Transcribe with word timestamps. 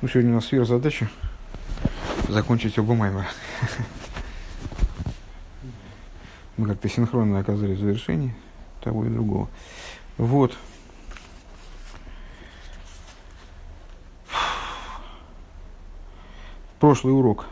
Ну, 0.00 0.06
сегодня 0.06 0.30
у 0.30 0.34
нас 0.36 0.44
сфера 0.44 0.64
задача 0.64 1.08
закончить 2.28 2.78
оба 2.78 2.94
маймера. 2.94 3.26
Мы 6.56 6.68
как-то 6.68 6.88
синхронно 6.88 7.40
оказались 7.40 7.78
в 7.78 7.80
завершении 7.80 8.32
того 8.80 9.04
и 9.04 9.08
другого. 9.08 9.48
Вот. 10.16 10.56
Прошлый 16.78 17.12
урок, 17.12 17.46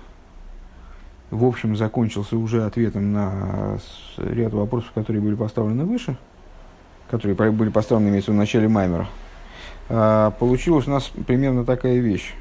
в 1.33 1.45
общем, 1.45 1.75
закончился 1.75 2.37
уже 2.37 2.65
ответом 2.65 3.13
на 3.13 3.81
ряд 4.19 4.53
вопросов, 4.53 4.93
которые 4.93 5.21
были 5.21 5.35
поставлены 5.35 5.85
выше, 5.85 6.17
которые 7.11 7.35
были 7.51 7.71
поставлены, 7.71 8.11
имеется 8.11 8.31
в 8.31 8.37
начале 8.37 8.69
Маймера. 8.69 9.09
А, 9.89 10.33
получилась 10.33 10.87
у 10.87 10.91
нас 10.91 11.11
примерно 11.27 11.65
такая 11.65 11.99
вещь. 11.99 12.35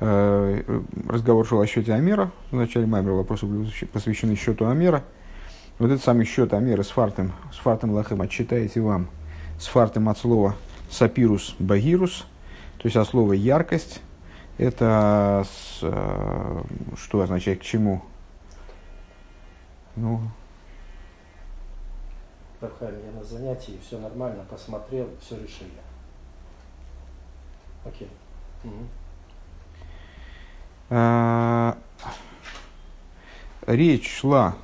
А, 0.00 0.62
разговор 1.08 1.46
шел 1.46 1.60
о 1.60 1.66
счете 1.66 1.92
Амера. 1.92 2.30
В 2.50 2.56
начале 2.56 2.86
Маймера 2.86 3.14
вопросы 3.14 3.46
были 3.46 3.70
посвящены 3.92 4.36
счету 4.36 4.68
Амера. 4.68 5.02
Вот 5.78 5.90
этот 5.90 6.02
самый 6.04 6.24
счет 6.24 6.52
Амера 6.52 6.82
с 6.82 6.90
фартом, 6.90 7.32
с 7.52 7.56
фартом 7.56 7.92
лахем 7.92 8.20
отчитаете 8.20 8.80
вам, 8.80 9.08
с 9.60 9.66
фартом 9.66 10.08
от 10.08 10.18
слова 10.18 10.56
сапирус 10.90 11.54
багирус, 11.58 12.26
то 12.78 12.86
есть 12.86 12.96
от 12.96 13.08
слова 13.08 13.32
яркость. 13.32 14.00
Это 14.58 15.46
с, 15.48 15.80
а, 15.82 16.64
что 16.96 17.20
означает 17.20 17.60
к 17.60 17.62
чему? 17.62 18.02
Ну, 19.94 20.20
Рабхайм, 22.60 22.94
я 23.04 23.12
на 23.12 23.24
занятии, 23.24 23.78
все 23.86 23.98
нормально, 23.98 24.44
посмотрел, 24.50 25.08
все 25.20 25.36
решили. 25.36 25.70
Окей. 27.84 28.08
А, 30.90 31.76
речь 33.66 34.10
шла 34.10 34.56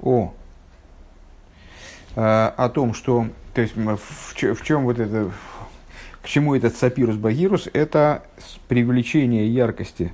о, 0.00 0.34
а, 2.16 2.54
о 2.56 2.68
том, 2.68 2.92
что, 2.94 3.26
то 3.54 3.62
есть 3.62 3.76
в, 3.76 3.96
в 3.96 4.62
чем 4.62 4.84
вот 4.84 4.98
это, 4.98 5.30
к 6.22 6.28
чему 6.28 6.54
этот 6.54 6.76
сапирус 6.76 7.16
багирус, 7.16 7.68
это 7.72 8.24
привлечение 8.68 9.48
яркости 9.48 10.12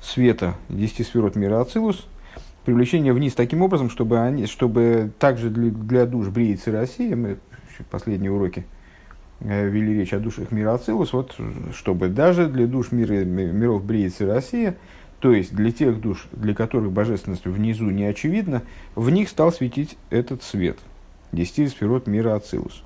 света 0.00 0.54
10 0.68 1.06
сферот 1.06 1.36
мира 1.36 1.60
Ацилус, 1.60 2.06
привлечение 2.64 3.12
вниз 3.12 3.34
таким 3.34 3.62
образом, 3.62 3.90
чтобы, 3.90 4.20
они, 4.20 4.46
чтобы 4.46 5.12
также 5.20 5.50
для, 5.50 5.70
для 5.70 6.06
душ 6.06 6.28
Бриицы 6.28 6.72
России, 6.72 7.14
мы 7.14 7.38
последние 7.90 8.32
уроки 8.32 8.66
вели 9.40 9.98
речь 9.98 10.12
о 10.12 10.18
душах 10.18 10.50
мира 10.50 10.74
Ацилус, 10.74 11.12
вот, 11.12 11.36
чтобы 11.74 12.08
даже 12.08 12.48
для 12.48 12.66
душ 12.66 12.92
мира, 12.92 13.24
миров 13.24 13.84
Бриицы 13.84 14.24
и 14.24 14.26
Россия, 14.26 14.76
то 15.20 15.32
есть 15.32 15.54
для 15.54 15.72
тех 15.72 16.00
душ, 16.00 16.28
для 16.32 16.54
которых 16.54 16.92
божественность 16.92 17.46
внизу 17.46 17.90
не 17.90 18.04
очевидна, 18.04 18.62
в 18.94 19.10
них 19.10 19.28
стал 19.28 19.52
светить 19.52 19.96
этот 20.10 20.42
свет. 20.42 20.78
Десяти 21.32 21.66
сферот 21.68 22.06
мира 22.06 22.34
Ацилус. 22.34 22.82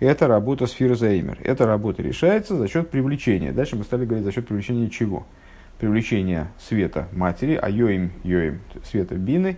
Это 0.00 0.26
работа 0.26 0.66
сферы 0.66 0.96
Заимер. 0.96 1.38
Эта 1.42 1.66
работа 1.66 2.02
решается 2.02 2.56
за 2.56 2.68
счет 2.68 2.90
привлечения. 2.90 3.52
Дальше 3.52 3.76
мы 3.76 3.84
стали 3.84 4.04
говорить 4.04 4.24
за 4.24 4.32
счет 4.32 4.46
привлечения 4.46 4.90
чего? 4.90 5.26
Привлечения 5.78 6.52
света 6.58 7.08
матери, 7.12 7.58
а 7.60 7.68
йоим, 7.68 8.12
йоим, 8.22 8.60
света 8.84 9.14
бины. 9.14 9.56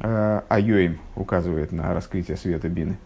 А 0.00 0.58
йоим 0.58 0.98
указывает 1.16 1.72
на 1.72 1.94
раскрытие 1.94 2.36
света 2.36 2.68
бины. 2.68 2.98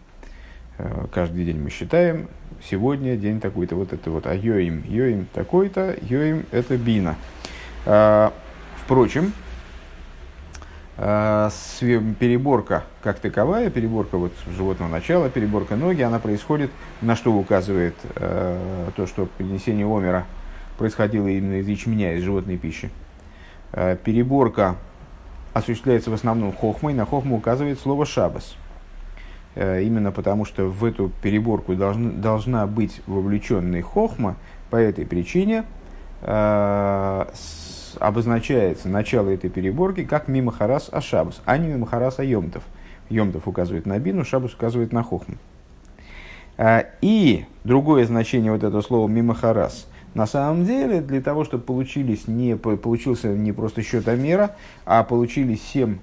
Э, 0.79 1.07
каждый 1.11 1.43
день 1.43 1.59
мы 1.59 1.69
считаем, 1.69 2.29
сегодня 2.63 3.17
день 3.17 3.41
такой-то, 3.41 3.75
вот 3.75 3.91
это 3.91 4.09
вот, 4.09 4.25
а 4.25 4.33
йоим, 4.33 4.83
йоим 4.87 5.27
такой-то, 5.33 5.95
йоим 6.01 6.45
это 6.51 6.77
бина. 6.77 7.17
А, 7.85 8.33
впрочем, 8.77 9.33
а, 10.97 11.49
переборка 12.19 12.85
как 13.03 13.19
таковая, 13.19 13.69
переборка 13.69 14.17
вот 14.17 14.31
животного 14.55 14.89
начала, 14.89 15.29
переборка 15.29 15.75
ноги, 15.75 16.01
она 16.01 16.19
происходит, 16.19 16.71
на 17.01 17.17
что 17.17 17.33
указывает 17.33 17.95
то, 18.15 19.05
что 19.05 19.25
принесение 19.37 19.85
омера 19.85 20.25
происходило 20.77 21.27
именно 21.27 21.59
из 21.59 21.67
ячменя, 21.67 22.15
из 22.15 22.23
животной 22.23 22.57
пищи. 22.57 22.89
Переборка 23.71 24.75
осуществляется 25.53 26.09
в 26.09 26.13
основном 26.13 26.53
хохмой, 26.53 26.93
на 26.93 27.05
хохму 27.05 27.37
указывает 27.37 27.79
слово 27.79 28.05
шабас– 28.05 28.55
Э, 28.68 28.68
именно 29.59 30.11
потому 30.11 30.45
что 30.45 30.65
в 30.65 30.85
эту 30.85 31.11
переборку 31.21 31.75
должна, 31.75 32.11
должна 32.11 32.67
быть 32.67 33.01
вовлеченный 33.07 33.81
хохма, 33.81 34.35
по 34.69 34.75
этой 34.75 35.05
причине 35.05 35.63
э, 36.21 37.25
обозначается 37.99 38.87
начало 38.87 39.29
этой 39.29 39.49
переборки 39.49 40.03
как 40.03 40.27
мимахарас 40.27 40.89
ашабус, 40.91 41.41
а 41.45 41.57
не 41.57 41.67
мимахарас 41.67 42.19
айомтов. 42.19 42.63
Йомтов 43.09 43.47
указывает 43.47 43.87
на 43.87 43.97
бину, 43.97 44.23
шабус 44.23 44.53
указывает 44.53 44.93
на 44.93 45.03
хохму. 45.03 45.35
Э, 46.57 46.83
и 47.01 47.45
другое 47.63 48.05
значение 48.05 48.51
вот 48.51 48.63
этого 48.63 48.81
слова 48.81 49.07
мимахарас– 49.07 49.87
на 50.13 50.25
самом 50.25 50.65
деле, 50.65 51.01
для 51.01 51.21
того, 51.21 51.45
чтобы 51.45 51.63
получились 51.63 52.27
не, 52.27 52.55
получился 52.57 53.29
не 53.29 53.51
просто 53.51 53.83
счет 53.83 54.07
Амера, 54.07 54.55
а 54.85 55.03
получились 55.03 55.61
семь 55.61 55.99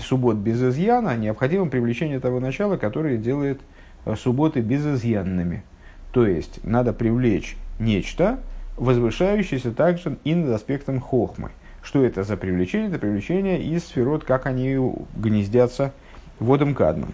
суббот 0.00 0.36
без 0.36 0.62
изъяна, 0.62 1.16
необходимо 1.16 1.68
привлечение 1.68 2.20
того 2.20 2.40
начала, 2.40 2.76
которое 2.76 3.16
делает 3.16 3.60
э, 4.04 4.14
субботы 4.16 4.60
безызъянными. 4.60 5.62
То 6.12 6.26
есть, 6.26 6.64
надо 6.64 6.92
привлечь 6.92 7.56
нечто, 7.78 8.40
возвышающееся 8.76 9.72
также 9.72 10.16
и 10.24 10.34
над 10.34 10.54
аспектом 10.54 11.00
хохмы. 11.00 11.50
Что 11.82 12.04
это 12.04 12.24
за 12.24 12.36
привлечение? 12.36 12.88
Это 12.88 12.98
привлечение 12.98 13.62
из 13.62 13.84
сферот, 13.84 14.24
как 14.24 14.46
они 14.46 14.78
гнездятся 15.16 15.92
водом 16.38 16.74
кадмом. 16.74 17.12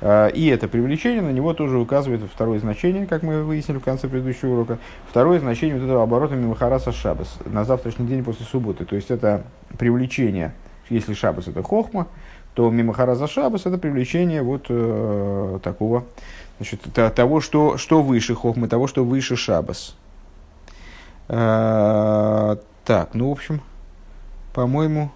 Э, 0.00 0.30
и 0.30 0.46
это 0.48 0.68
привлечение, 0.68 1.22
на 1.22 1.30
него 1.30 1.54
тоже 1.54 1.78
указывает 1.78 2.22
второе 2.22 2.58
значение, 2.58 3.06
как 3.06 3.22
мы 3.22 3.42
выяснили 3.42 3.78
в 3.78 3.84
конце 3.84 4.08
предыдущего 4.08 4.52
урока. 4.52 4.78
Второе 5.08 5.40
значение 5.40 5.76
вот 5.76 5.84
этого 5.84 6.02
оборота 6.02 6.34
Мимахараса 6.34 6.92
Шабас 6.92 7.38
на 7.44 7.64
завтрашний 7.64 8.06
день 8.06 8.24
после 8.24 8.46
субботы. 8.46 8.84
То 8.84 8.96
есть 8.96 9.10
это 9.10 9.42
привлечение 9.78 10.52
если 10.90 11.14
шабас 11.14 11.48
это 11.48 11.62
хохма, 11.62 12.08
то 12.54 12.70
мимахараза 12.70 13.26
шабас 13.26 13.66
это 13.66 13.78
привлечение 13.78 14.42
вот 14.42 14.66
э, 14.68 15.58
такого, 15.62 16.04
значит, 16.58 16.80
того, 17.14 17.40
что, 17.40 17.76
что 17.76 18.02
выше 18.02 18.34
хохмы, 18.34 18.68
того, 18.68 18.86
что 18.86 19.04
выше 19.04 19.36
шабас. 19.36 19.94
Э, 21.28 22.56
так, 22.84 23.14
ну, 23.14 23.28
в 23.28 23.32
общем, 23.32 23.60
по-моему, 24.54 25.10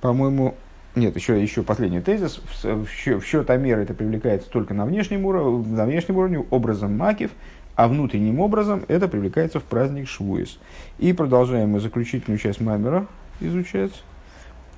по-моему, 0.00 0.54
нет, 0.94 1.16
еще, 1.16 1.40
еще 1.40 1.62
последний 1.62 2.00
тезис. 2.00 2.40
В, 2.62 2.84
в, 2.84 3.20
в 3.20 3.24
счет 3.24 3.50
Амера 3.50 3.80
это 3.80 3.94
привлекается 3.94 4.50
только 4.50 4.74
на 4.74 4.84
внешнем, 4.84 5.24
уровне, 5.24 5.76
на 5.76 5.86
внешнем 5.86 6.18
уровне 6.18 6.44
образом 6.50 6.96
макив, 6.96 7.30
а 7.76 7.88
внутренним 7.88 8.40
образом 8.40 8.84
это 8.88 9.08
привлекается 9.08 9.60
в 9.60 9.64
праздник 9.64 10.08
Швуис. 10.08 10.58
И 10.98 11.12
продолжаем 11.12 11.70
мы 11.70 11.80
заключительную 11.80 12.38
часть 12.38 12.60
Мамера 12.60 13.06
изучать 13.40 13.92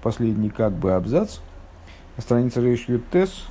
последний 0.02 0.50
как 0.50 0.72
бы 0.72 0.92
абзац, 0.92 1.38
страница 2.18 2.60
Рейшлют 2.60 3.02
Тес, 3.10 3.46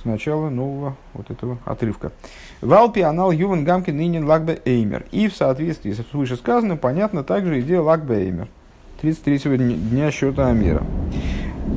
с 0.00 0.04
начала 0.04 0.48
нового 0.48 0.96
вот 1.12 1.30
этого 1.30 1.58
отрывка. 1.64 2.12
Валпи 2.60 3.00
анал 3.00 3.30
юван 3.30 3.64
гамки 3.64 3.90
нынен 3.90 4.24
лагбе 4.26 4.60
эймер. 4.64 5.06
И 5.12 5.28
в 5.28 5.36
соответствии 5.36 5.92
с 5.92 6.00
вышесказанным, 6.12 6.78
понятно 6.78 7.22
также 7.22 7.60
идея 7.60 7.82
лагбе 7.82 8.24
эймер. 8.24 8.48
33 9.00 9.58
дня 9.76 10.10
счета 10.10 10.48
Амира. 10.48 10.82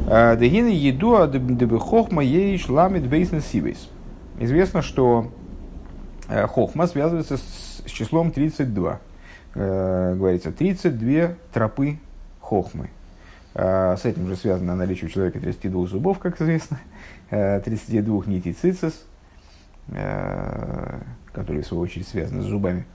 А, 0.08 0.36
Дегины 0.36 0.70
еду 0.70 1.16
адебе 1.16 1.80
хохма 1.80 2.24
ей 2.24 2.58
шламит 2.58 3.08
бейснес 3.08 3.46
сибейс. 3.46 3.90
Известно, 4.40 4.82
что 4.82 5.32
э, 6.28 6.48
хохма 6.48 6.88
связывается 6.88 7.38
с, 7.38 7.84
с 7.86 7.90
числом 7.90 8.32
32. 8.32 9.00
Э, 9.56 10.16
говорится, 10.16 10.52
32 10.52 11.36
тропы 11.54 12.00
хохмы. 12.42 12.90
А, 13.56 13.96
с 13.96 14.06
этим 14.06 14.28
же 14.28 14.36
связано 14.36 14.76
наличие 14.76 15.08
у 15.08 15.12
человека 15.12 15.40
32 15.40 15.88
зубов, 15.88 16.20
как 16.20 16.42
известно, 16.42 16.80
32 17.30 18.24
э, 18.26 18.30
нитей 18.30 18.54
цицис, 18.54 19.06
э, 19.90 21.00
которые, 21.32 21.64
в 21.64 21.68
свою 21.68 21.84
очередь, 21.84 22.08
связаны 22.08 22.42
с 22.42 22.46
зубами. 22.46 22.86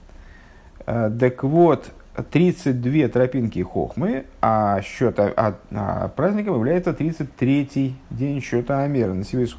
Э, 0.85 1.09
так 1.17 1.43
вот, 1.43 1.91
32 2.31 3.07
тропинки 3.07 3.61
хохмы, 3.63 4.25
а 4.41 4.81
счет 4.81 5.17
а, 5.19 5.55
а 5.71 6.07
праздником 6.09 6.55
является 6.55 6.91
33-й 6.91 7.95
день 8.09 8.41
счета 8.41 8.83
Амера 8.83 9.13
на 9.13 9.23
Сивис. 9.23 9.55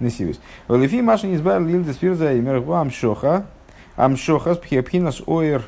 На 0.00 0.10
Сивис. 0.10 0.40
Валифи 0.66 0.96
Маша 0.96 1.28
не 1.28 1.36
избавил 1.36 1.68
Лилдес 1.68 1.98
Фирза 1.98 2.32
и 2.32 2.40
Мерху 2.40 2.72
Амшоха, 2.72 3.46
Амшоха 3.94 4.54
с 4.54 4.58
Пхепхинас 4.58 5.22
Оэр 5.28 5.62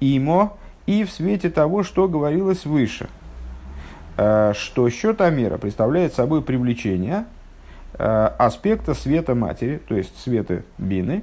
Имо, 0.00 0.58
и 0.84 1.04
в 1.04 1.10
свете 1.10 1.48
того, 1.48 1.82
что 1.82 2.06
говорилось 2.06 2.66
выше– 2.66 3.08
что 4.54 4.88
счет 4.90 5.20
Амера 5.20 5.58
представляет 5.58 6.14
собой 6.14 6.42
привлечение 6.42 7.24
э, 7.94 8.30
аспекта 8.38 8.94
света 8.94 9.34
матери, 9.34 9.80
то 9.86 9.94
есть 9.94 10.18
света 10.20 10.62
бины, 10.78 11.22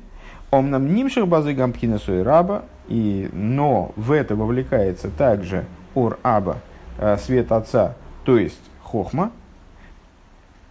омнам 0.52 0.94
нимших 0.94 1.28
базы 1.28 1.54
гампхина 1.54 2.00
раба, 2.24 2.66
И, 2.88 3.30
но 3.34 3.92
в 3.96 4.12
это 4.12 4.36
вовлекается 4.36 5.10
также 5.10 5.66
Ор 5.96 6.20
Аба, 6.24 6.58
э, 6.98 7.18
свет 7.18 7.52
Отца, 7.52 7.96
то 8.24 8.38
есть 8.38 8.60
Хохма. 8.84 9.32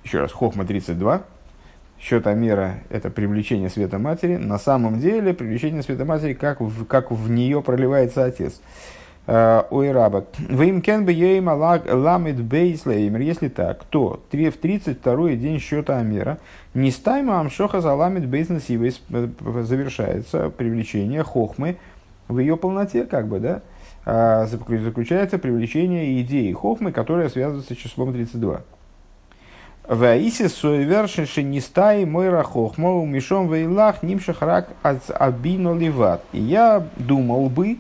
Еще 0.05 0.21
раз, 0.21 0.33
Хохма 0.33 0.65
32. 0.65 1.23
Счет 2.01 2.27
Амера– 2.27 2.81
это 2.91 3.11
привлечение 3.11 3.71
света 3.71 3.99
матери. 3.99 4.37
На 4.37 4.59
самом 4.59 4.99
деле, 4.99 5.33
привлечение 5.33 5.83
света 5.83 6.05
матери, 6.05 6.35
как 6.35 6.61
в, 6.61 6.85
как 6.85 7.13
в 7.13 7.31
нее 7.31 7.63
проливается 7.63 8.25
Отец. 8.25 8.61
Э, 9.27 9.63
ой, 9.71 9.93
раба. 9.93 10.25
Кен 10.49 11.05
бы 11.05 11.13
ейм 11.13 11.49
ламит 11.49 12.43
бейслеймер. 12.43 13.21
Если 13.21 13.49
так, 13.49 13.85
то 13.85 14.21
в 14.31 14.35
32-й 14.35 15.37
день 15.37 15.61
счета 15.61 15.99
Амера 15.99 16.39
не 16.75 16.91
стайма 16.91 17.41
амшоха 17.41 17.81
за 17.81 17.95
ламит 17.95 18.27
бейснесивейс 18.27 19.01
э, 19.11 19.29
завершается 19.63 20.51
привлечение 20.51 21.23
хохмы 21.23 21.77
в 22.27 22.39
ее 22.39 22.57
полноте, 22.57 23.05
как 23.05 23.29
бы, 23.29 23.39
да, 23.39 23.63
а, 24.05 24.47
заключается 24.47 25.39
привлечение 25.39 26.21
идеи 26.23 26.53
хохмы, 26.53 26.93
которая 26.93 27.29
связывается 27.29 27.75
с 27.75 27.77
числом 27.77 28.13
32. 28.13 28.63
Ваиси 29.87 30.49
суевершиши 30.49 31.43
не 31.43 31.61
стаи 31.61 32.05
мойра 32.05 32.43
хохма 32.43 32.93
умешом 32.93 33.53
вейлах 33.53 34.03
нимшахрак 34.03 34.69
абино 34.83 35.75
ливат. 35.75 36.23
И 36.33 36.41
я 36.41 36.87
думал 36.97 37.49
бы, 37.49 37.79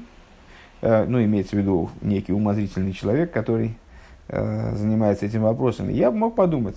ну, 1.06 1.22
имеется 1.22 1.56
в 1.56 1.58
виду 1.58 1.90
некий 2.00 2.32
умозрительный 2.32 2.92
человек, 2.92 3.32
который 3.32 3.76
э, 4.28 4.74
занимается 4.74 5.26
этим 5.26 5.42
вопросом, 5.42 5.88
я 5.88 6.10
мог 6.10 6.34
подумать, 6.34 6.76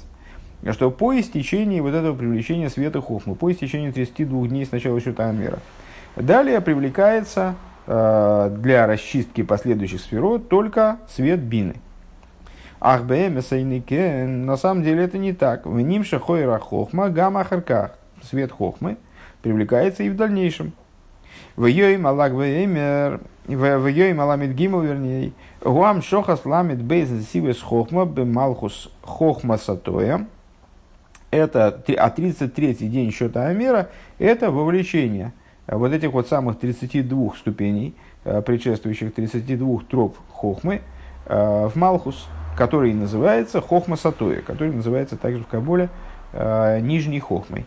что 0.72 0.92
по 0.92 1.20
истечении 1.20 1.80
вот 1.80 1.94
этого 1.94 2.16
привлечения 2.16 2.70
света 2.70 3.02
Хохмы, 3.02 3.36
по 3.36 3.52
истечении 3.52 3.92
32 3.92 4.48
дней 4.48 4.66
с 4.66 4.72
начала 4.72 5.00
счета 5.00 5.28
Амера, 5.28 5.60
далее 6.16 6.62
привлекается 6.62 7.56
э, 7.88 8.56
для 8.60 8.88
расчистки 8.88 9.44
последующих 9.44 10.02
сферот 10.02 10.50
только 10.50 10.98
свет 11.10 11.40
Бины. 11.40 11.76
Ах, 12.80 13.02
на 13.08 14.58
самом 14.58 14.84
деле 14.84 15.04
это 15.04 15.18
не 15.18 15.34
так. 15.34 15.66
В 15.66 15.80
нимша 15.80 16.20
хойра 16.20 16.60
хохма 16.60 17.10
гамма 17.10 17.44
харках. 17.44 17.98
Свет 18.22 18.52
хохмы 18.52 18.98
привлекается 19.42 20.04
и 20.04 20.10
в 20.10 20.16
дальнейшем. 20.16 20.74
В 21.56 21.66
йой 21.66 21.98
малак 21.98 22.34
веймер 22.34 23.20
в 23.48 23.88
Йой 23.88 24.14
Маламид 24.14 24.60
вернее, 24.60 25.32
Гуам 25.62 26.02
Шохас 26.02 26.46
Ламид 26.46 26.82
Бейзен 26.82 27.22
Сивес 27.22 27.62
Хохма 27.62 28.06
Бемалхус 28.06 28.92
Хохма 29.04 29.58
Сатоя. 29.58 30.26
Это, 31.30 31.84
а 31.98 32.10
33-й 32.10 32.88
день 32.88 33.12
счета 33.12 33.48
Амера– 33.48 33.90
это 34.20 34.52
вовлечение 34.52 35.34
вот 35.68 35.92
этих 35.92 36.12
вот 36.14 36.28
самых 36.28 36.58
32 36.60 37.36
ступеней, 37.38 37.94
э, 38.24 38.42
предшествующих 38.42 39.14
32 39.14 39.82
троп 39.90 40.18
Хохмы, 40.32 40.82
э, 41.26 41.68
в 41.68 41.76
Малхус, 41.76 42.28
который 42.58 42.94
называется 42.94 43.60
Хохма 43.60 43.98
Сатоя, 43.98 44.42
который 44.42 44.72
называется 44.72 45.18
также 45.18 45.44
в 45.44 45.48
Кабуле 45.48 45.90
э, 46.32 46.80
Нижней 46.80 47.20
Хохмой. 47.20 47.66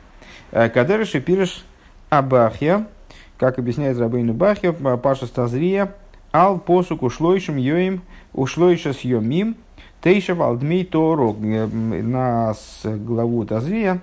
Кадерыши 0.50 1.20
пириш 1.20 1.64
Абахья– 2.08 2.86
как 3.38 3.58
объясняет 3.58 3.98
Рабейну 3.98 4.34
Бахьев, 4.34 4.76
Паша 5.00 5.26
Стазрия, 5.26 5.94
Ал 6.32 6.58
посук 6.58 7.02
ушлойшим 7.02 7.56
йоим, 7.56 8.02
ушлойша 8.34 8.92
с 8.92 9.00
йомим, 9.00 9.56
тейшев 10.02 10.40
алдмей 10.40 10.84
торо, 10.84 11.32
на 11.32 12.54
главу 12.84 13.44
Тазрия, 13.46 14.00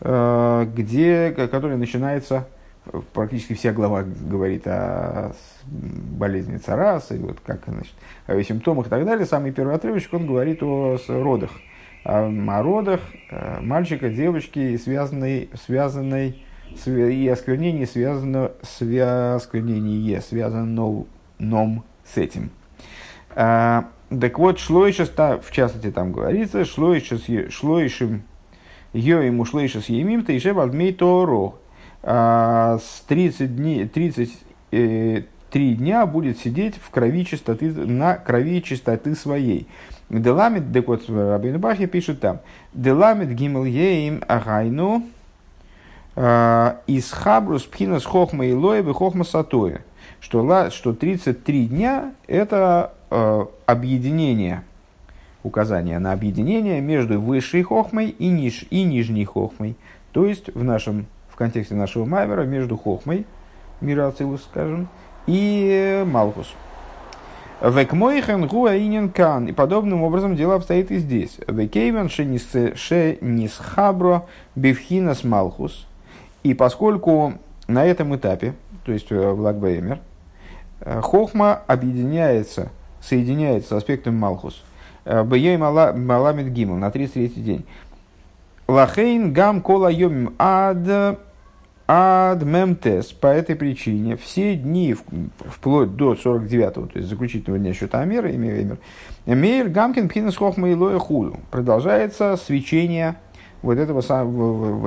э, 0.00 0.66
где, 0.74 1.30
который 1.32 1.76
начинается, 1.76 2.48
практически 3.12 3.52
вся 3.54 3.72
глава 3.72 4.02
говорит 4.02 4.66
о 4.66 5.32
болезни 5.64 6.56
цараса, 6.56 7.14
и 7.14 7.18
вот 7.18 7.38
как, 7.44 7.60
значит, 7.66 7.92
о 8.26 8.40
симптомах 8.42 8.86
и 8.86 8.90
так 8.90 9.04
далее. 9.04 9.26
Самый 9.26 9.52
первый 9.52 9.74
отрывочек, 9.74 10.14
он 10.14 10.26
говорит 10.26 10.62
о 10.62 10.96
родах. 11.08 11.50
О, 12.04 12.28
о 12.28 12.62
родах 12.62 13.00
э, 13.30 13.60
мальчика, 13.60 14.08
девочки, 14.08 14.76
связанной, 14.78 15.50
связанной 15.66 16.42
и 16.86 17.28
осквернение 17.28 17.86
связано, 17.86 18.52
свя, 18.62 19.34
осквернение 19.34 20.20
связано 20.20 21.04
ном 21.38 21.84
с 22.04 22.16
этим. 22.16 22.50
А, 23.34 23.88
так 24.08 24.38
вот, 24.38 24.58
шлойшес, 24.58 25.12
в 25.16 25.50
частности, 25.50 25.90
там 25.90 26.12
говорится, 26.12 26.64
шлойшес, 26.64 27.24
шлойшим, 27.50 28.22
ее 28.92 29.26
ему 29.26 29.44
шлойшес 29.44 29.88
емим, 29.88 30.24
ты 30.24 30.32
еще 30.32 30.52
вальмей 30.52 30.92
торо. 30.92 31.54
А, 32.02 32.78
с 32.78 33.02
30 33.06 33.56
дней, 33.56 33.88
33 33.88 34.46
э, 34.72 35.22
дня 35.52 36.06
будет 36.06 36.38
сидеть 36.38 36.74
в 36.76 36.90
крови 36.90 37.24
чистоты, 37.24 37.72
на 37.72 38.16
крови 38.16 38.60
чистоты 38.62 39.14
своей. 39.14 39.68
Деламит, 40.10 40.72
так 40.72 40.88
вот, 40.88 41.08
Рабин 41.08 41.58
Бахи 41.58 41.86
пишет 41.86 42.20
там, 42.20 42.40
Деламит 42.74 43.30
гимел 43.30 43.64
еим 43.64 44.22
агайну, 44.28 45.04
из 46.14 47.10
Хабрус 47.10 47.62
Пхинас 47.62 48.04
Хохма 48.04 48.46
и 48.46 48.52
Лоева 48.52 48.92
Хохма 48.92 49.24
Сатоя, 49.24 49.80
что, 50.20 50.70
что 50.70 50.92
33 50.92 51.66
дня– 51.66 52.12
это 52.26 52.92
э, 53.10 53.46
объединение, 53.64 54.62
указание 55.42 55.98
на 55.98 56.12
объединение 56.12 56.82
между 56.82 57.18
высшей 57.18 57.62
Хохмой 57.62 58.10
и, 58.10 58.28
ниж, 58.28 58.66
и 58.68 58.82
нижней 58.82 59.24
Хохмой. 59.24 59.74
То 60.12 60.26
есть 60.26 60.54
в, 60.54 60.62
нашем, 60.62 61.06
в 61.30 61.36
контексте 61.36 61.74
нашего 61.74 62.04
Маймера 62.04 62.42
между 62.42 62.76
Хохмой, 62.76 63.24
мира 63.80 64.08
Ацилус, 64.08 64.42
скажем, 64.42 64.88
и 65.26 66.04
Малхус. 66.06 66.52
Векмойхен 67.62 68.46
гуаинен 68.48 69.10
кан. 69.10 69.46
И 69.46 69.52
подобным 69.52 70.02
образом 70.02 70.34
дело 70.34 70.56
обстоит 70.56 70.90
и 70.90 70.98
здесь. 70.98 71.38
Векейвен 71.46 72.08
шенисхабро 72.08 74.26
бифхинас 74.56 75.22
малхус. 75.22 75.86
И 76.42 76.54
поскольку 76.54 77.34
на 77.68 77.84
этом 77.84 78.14
этапе, 78.16 78.54
то 78.84 78.92
есть 78.92 79.10
э, 79.10 79.30
в 79.30 79.40
Лагбеймер, 79.40 80.00
э, 80.80 81.00
Хохма 81.00 81.62
объединяется, 81.66 82.70
соединяется 83.00 83.70
с 83.70 83.72
аспектом 83.72 84.16
Малхус, 84.16 84.62
э, 85.04 85.22
Бейей 85.22 85.56
Маламид 85.56 86.48
Гимл 86.48 86.76
на 86.76 86.88
33-й 86.88 87.40
день. 87.40 87.64
Лахейн 88.68 89.32
гам 89.32 89.60
кола 89.60 89.90
йомим 89.90 90.34
ад 90.38 91.18
ад 91.86 92.42
мемтес. 92.42 93.12
По 93.12 93.26
этой 93.26 93.54
причине 93.54 94.16
все 94.16 94.54
дни, 94.54 94.96
вплоть 95.38 95.94
до 95.94 96.14
49-го, 96.14 96.86
то 96.86 96.98
есть 96.98 97.08
заключительного 97.08 97.58
дня 97.58 97.74
счета 97.74 98.00
Амера, 98.00 98.30
Мейр 99.26 99.68
Гамкин 99.68 100.08
Пхинес 100.08 100.36
Хохма 100.36 100.70
и 100.70 100.74
Лоя 100.74 100.98
Худу. 100.98 101.38
Продолжается 101.50 102.36
свечение 102.36 103.16
вот 103.62 103.78
этого, 103.78 104.00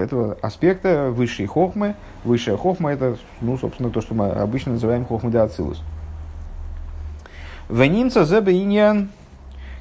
этого 0.02 0.38
аспекта 0.42 1.10
высшей 1.12 1.46
хохмы. 1.46 1.96
Высшая 2.24 2.58
хохма– 2.58 2.92
это, 2.94 3.18
ну, 3.42 3.58
собственно, 3.58 3.90
то, 3.90 4.02
что 4.02 4.14
мы 4.14 4.30
обычно 4.30 4.74
называем 4.74 5.06
хохмой 5.06 5.32
де 5.32 5.40
ацилус. 5.40 5.82
Венимца 7.70 8.26
зебе 8.26 8.54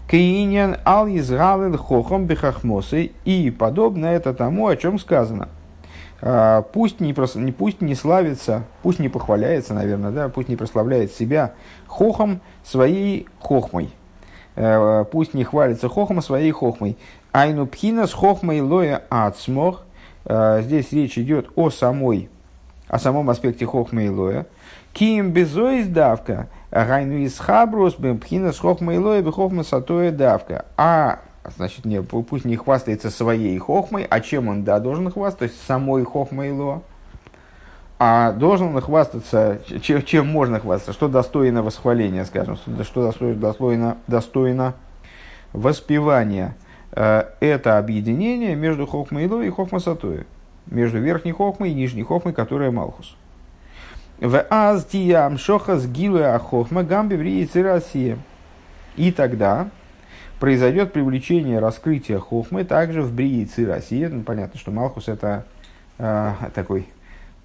кейиньян 0.09 0.77
ал 0.85 1.09
изгалил 1.09 1.77
хохом 1.77 2.27
бехахмосы. 2.27 3.13
И 3.25 3.51
подобно 3.51 4.07
это 4.07 4.33
тому, 4.33 4.69
о 4.69 4.77
чем 4.77 4.99
сказано. 4.99 5.49
А, 6.21 6.63
пусть 6.63 7.01
не, 7.01 7.13
прос, 7.13 7.37
пусть 7.59 7.81
не 7.83 7.95
славится, 7.95 8.65
пусть 8.83 8.99
не 8.99 9.09
похваляется, 9.09 9.75
наверное, 9.75 10.11
да, 10.11 10.29
пусть 10.29 10.49
не 10.49 10.57
прославляет 10.57 11.13
себя 11.13 11.53
хохом 11.87 12.41
своей 12.63 13.27
хохмой. 13.41 13.91
Э, 14.56 15.04
пусть 15.11 15.34
не 15.34 15.44
хвалится 15.44 15.88
хохом 15.88 16.23
своей 16.23 16.50
хохмой. 16.50 16.96
Айну 17.32 17.66
пхина 17.66 18.06
с 18.06 18.12
хохмой 18.12 18.61
лоя 18.61 19.02
ацмох. 19.08 19.84
Э, 20.25 20.61
здесь 20.62 20.92
речь 20.92 21.18
идет 21.18 21.49
о 21.56 21.70
самой, 21.70 22.28
о 22.88 22.99
самом 22.99 23.30
аспекте 23.30 23.66
хохмы 23.66 24.06
и 24.06 24.08
лоя. 24.08 24.46
Ким 24.92 25.32
безоис 25.32 25.87
давка. 25.88 26.49
Гайну 26.70 27.18
из 27.18 27.38
хабрус 27.38 27.94
пхина 27.94 28.52
с 28.52 28.58
хохмой 28.58 28.99
лоя 28.99 29.23
бехохма 29.23 29.64
сатоя 29.64 30.12
давка. 30.12 30.66
А 30.76 31.20
значит, 31.56 31.84
не, 31.84 32.02
пусть 32.02 32.44
не 32.44 32.56
хвастается 32.56 33.11
своей 33.11 33.58
хохмой, 33.58 34.06
а 34.08 34.20
чем 34.20 34.49
он, 34.49 34.64
да, 34.64 34.78
должен 34.78 35.11
хвастаться, 35.11 35.56
самой 35.66 36.04
хохмой 36.04 36.52
ло. 36.52 36.82
А 37.99 38.33
должен 38.33 38.75
он 38.75 38.81
хвастаться, 38.81 39.61
чем, 39.81 40.03
чем 40.03 40.27
можно 40.27 40.59
хвастаться, 40.59 40.93
что 40.93 41.09
достойно 41.09 41.63
восхваления, 41.63 42.25
скажем, 42.25 42.57
что 42.57 43.05
достойно, 43.35 43.97
достойно, 44.07 44.75
воспевания. 45.53 46.57
Э, 46.93 47.25
это 47.41 47.79
объединение 47.79 48.57
между 48.57 48.87
Хохмой 48.87 49.25
и 49.25 49.51
Хохма 49.51 49.79
Сатуя, 49.79 50.27
между 50.67 50.99
верхней 50.99 51.33
Хохмой 51.33 51.71
и 51.71 51.75
нижней 51.75 52.03
Хохмой, 52.03 52.35
которая 52.35 52.71
Малхус. 52.71 53.17
В 54.21 54.47
аз 54.49 54.85
тиям 54.85 55.39
шохас 55.39 55.87
гилуя 55.87 56.39
хохма 56.39 56.85
гамби 56.85 57.17
в 57.17 57.63
Россия. 57.63 58.17
И 58.97 59.11
тогда 59.11 59.69
произойдет 60.39 60.93
привлечение 60.93 61.59
раскрытия 61.59 62.21
хохмы 62.21 62.65
также 62.65 63.03
в 63.03 63.13
Бриице 63.13 63.67
России. 63.67 64.07
Ну, 64.07 64.23
понятно, 64.23 64.59
что 64.59 64.71
Малхус 64.71 65.09
это 65.09 65.47
э, 65.99 66.33
такой 66.55 66.89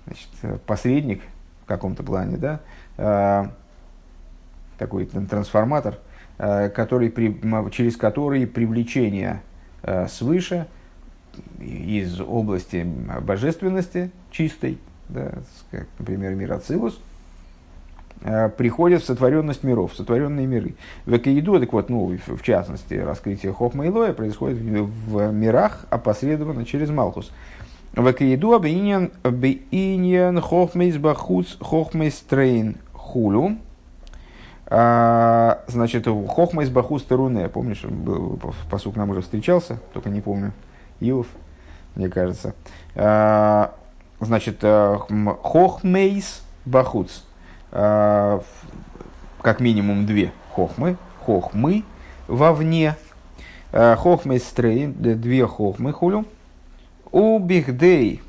значит, 0.06 0.62
посредник, 0.64 1.22
каком-то 1.70 2.04
плане, 2.04 2.36
да, 2.38 2.60
э, 2.98 3.46
такой 4.78 5.06
трансформатор, 5.06 6.00
э, 6.38 6.70
который, 6.70 7.14
через 7.72 7.96
который 7.96 8.46
привлечение 8.48 9.42
э, 9.84 10.08
свыше 10.08 10.68
из 11.60 12.20
области 12.20 12.86
божественности 13.22 14.12
чистой, 14.32 14.80
да, 15.08 15.32
как, 15.72 15.88
например, 16.00 16.34
мир 16.34 16.52
Ацилус, 16.54 17.00
приходят 18.58 19.02
в 19.02 19.06
сотворенность 19.06 19.64
миров, 19.64 19.94
в 19.94 19.96
сотворенные 19.96 20.46
миры. 20.46 20.74
В 21.06 21.16
Экаиду, 21.16 21.58
так 21.58 21.72
вот, 21.72 21.90
ну, 21.90 22.18
в 22.28 22.42
частности, 22.44 22.96
раскрытие 22.96 23.54
Хохма 23.54 23.86
и 23.86 23.90
Лоя 23.90 24.12
происходит 24.12 24.58
в 24.58 25.32
мирах 25.32 25.86
опосредованно 25.90 26.66
через 26.66 26.90
Малхус. 26.90 27.32
Вакиеду 28.00 28.58
бейньян 28.58 30.42
хохмейс 30.42 30.96
бахуц 30.96 31.58
хохмейс 31.60 32.22
трейн 32.22 32.78
хулю. 32.94 33.58
А, 34.68 35.64
значит, 35.68 36.06
хохмейс 36.06 36.70
бахуц 36.70 37.04
теруне. 37.04 37.50
Помнишь, 37.50 37.84
посук 38.72 38.96
нам 38.96 39.10
уже 39.10 39.22
встречался, 39.22 39.82
только 39.92 40.10
не 40.10 40.22
помню. 40.22 40.54
Иов, 41.02 41.28
мне 41.96 42.08
кажется. 42.08 42.56
А, 42.96 43.76
значит, 44.22 44.60
э, 44.62 44.98
хохмейс 45.44 46.44
бахуц. 46.64 47.24
А, 47.74 48.42
как 49.42 49.60
минимум 49.60 50.06
две 50.06 50.32
хохмы. 50.54 50.96
Хохмы 51.26 51.84
вовне. 52.30 52.96
Хохмейс 53.74 54.44
трейн, 54.44 54.94
две 54.94 55.46
хохмы 55.46 55.92
хулю. 55.92 56.26
У 57.12 57.40
бихдей 57.40 58.22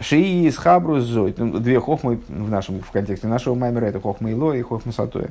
шии 0.00 0.46
из 0.46 0.56
хабрус 0.56 1.04
зой. 1.04 1.34
Ну, 1.36 1.58
две 1.58 1.80
хохмы 1.80 2.20
в, 2.28 2.50
нашем, 2.50 2.80
в 2.80 2.90
контексте 2.90 3.26
нашего 3.26 3.54
маймера 3.54 3.86
это 3.86 4.00
хохма 4.00 4.30
ило 4.30 4.52
и 4.52 4.62
хохма 4.62 4.92
сатоя. 4.92 5.30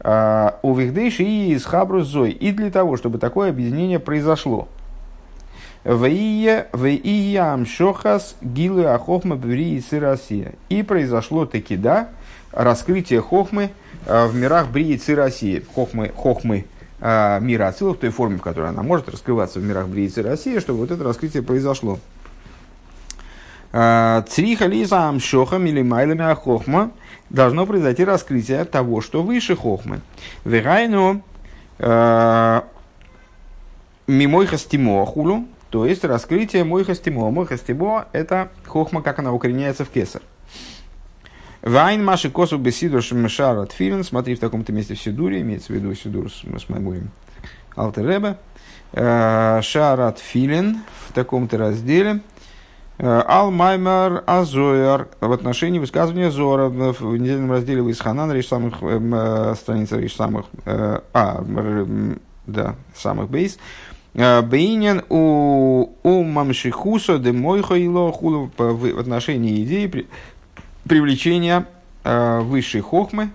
А, 0.00 0.58
у 0.62 0.74
вихдей 0.74 1.10
шии 1.10 1.54
из 1.54 1.64
хабрус 1.64 2.06
зой. 2.06 2.30
И 2.30 2.52
для 2.52 2.70
того, 2.70 2.96
чтобы 2.96 3.18
такое 3.18 3.50
объединение 3.50 3.98
произошло. 3.98 4.68
Бри 9.36 9.82
и 10.68 10.82
произошло 10.82 11.46
таки, 11.46 11.76
да, 11.76 12.08
раскрытие 12.52 13.20
хохмы 13.20 13.70
а, 14.06 14.26
в 14.26 14.34
мирах 14.34 14.68
Брии 14.70 15.00
и 15.04 15.14
России. 15.14 15.64
Хохмы, 15.74 16.12
хохмы 16.14 16.66
а, 16.66 16.77
мира 17.00 17.68
Ацилов 17.68 17.96
в 17.96 18.00
той 18.00 18.10
форме, 18.10 18.38
в 18.38 18.42
которой 18.42 18.70
она 18.70 18.82
может 18.82 19.08
раскрываться 19.08 19.60
в 19.60 19.64
мирах 19.64 19.86
Бриицы 19.86 20.22
России, 20.22 20.58
чтобы 20.58 20.80
вот 20.80 20.90
это 20.90 21.04
раскрытие 21.04 21.42
произошло. 21.42 21.98
А, 23.72 24.22
Цриха 24.22 24.66
лиза 24.66 25.08
амшохам 25.08 25.66
или 25.66 25.82
майлами 25.82 26.24
ахохма 26.24 26.90
должно 27.30 27.66
произойти 27.66 28.04
раскрытие 28.04 28.64
того, 28.64 29.00
что 29.00 29.22
выше 29.22 29.56
хохмы. 29.56 30.00
Верайну 30.44 31.22
а, 31.78 32.64
мимойха 34.06 34.56
стимо 34.56 35.04
хулу, 35.04 35.46
то 35.70 35.84
есть 35.84 36.04
раскрытие 36.04 36.64
мойха 36.64 36.94
стимо. 36.94 37.30
Мойха 37.30 37.58
стимо– 37.58 38.06
это 38.12 38.48
хохма, 38.66 39.02
как 39.02 39.18
она 39.18 39.32
укореняется 39.32 39.84
в 39.84 39.90
кесар. 39.90 40.22
Вайн 41.62 42.04
Маши 42.04 42.30
Косу 42.30 42.58
Бесидур 42.58 43.02
Шмешара 43.02 43.66
Тфилин, 43.66 44.04
смотри 44.04 44.34
в 44.34 44.40
таком-то 44.40 44.72
месте 44.72 44.94
в 44.94 45.00
Сидуре, 45.00 45.40
имеется 45.40 45.72
в 45.72 45.76
виду 45.76 45.94
Сидур 45.94 46.30
с, 46.30 46.42
с 46.42 46.68
моим 46.68 47.10
Алтеребе. 47.76 48.36
Э, 48.92 49.60
Шарат 49.62 50.18
Филин 50.18 50.78
в 51.06 51.12
таком-то 51.12 51.58
разделе. 51.58 52.20
Э, 52.98 53.22
Ал 53.26 53.50
Маймар 53.50 54.24
Азояр 54.26 55.08
в 55.20 55.32
отношении 55.32 55.78
высказывания 55.78 56.30
Зора 56.30 56.68
в 56.68 57.16
недельном 57.16 57.52
разделе 57.52 57.82
Висханан, 57.82 58.32
речь 58.32 58.48
самых 58.48 58.76
э, 58.80 59.54
страница 59.56 59.98
речь 59.98 60.16
самых 60.16 60.46
а, 60.64 61.44
да, 62.46 62.76
самых 62.96 63.30
бейс. 63.30 63.58
Бейнин 64.14 65.02
у 65.10 65.90
у 66.02 66.24
мамшихуса 66.24 67.18
де 67.18 67.30
мойхо 67.32 67.74
ило 67.74 68.10
в 68.10 68.98
отношении 68.98 69.62
идеи 69.62 70.08
привлечения 70.86 71.66
э, 72.04 72.40
высшей 72.40 72.80
хохмы, 72.80 73.30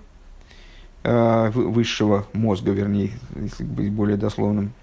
э, 1.03 1.49
высшего 1.53 2.25
мозга, 2.33 2.71
вернее, 2.71 3.11
если 3.35 3.63
быть 3.63 3.91
более 3.91 4.17
дословным. 4.17 4.73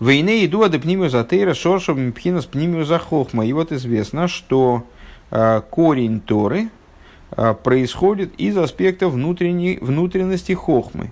Войны 0.00 0.44
иду 0.44 0.62
адепнимию 0.62 1.08
за 1.08 1.24
тейра 1.24 1.54
шоршом 1.54 2.12
пхинас 2.12 2.46
пнимию 2.46 2.84
за 2.84 2.98
хохма. 2.98 3.46
И 3.46 3.52
вот 3.52 3.70
известно, 3.72 4.26
что 4.26 4.84
э, 5.30 5.62
корень 5.70 6.20
Торы 6.20 6.68
происходит 7.64 8.32
из 8.38 8.56
аспекта 8.56 9.08
внутренней, 9.08 9.78
внутренности 9.80 10.52
хохмы. 10.52 11.10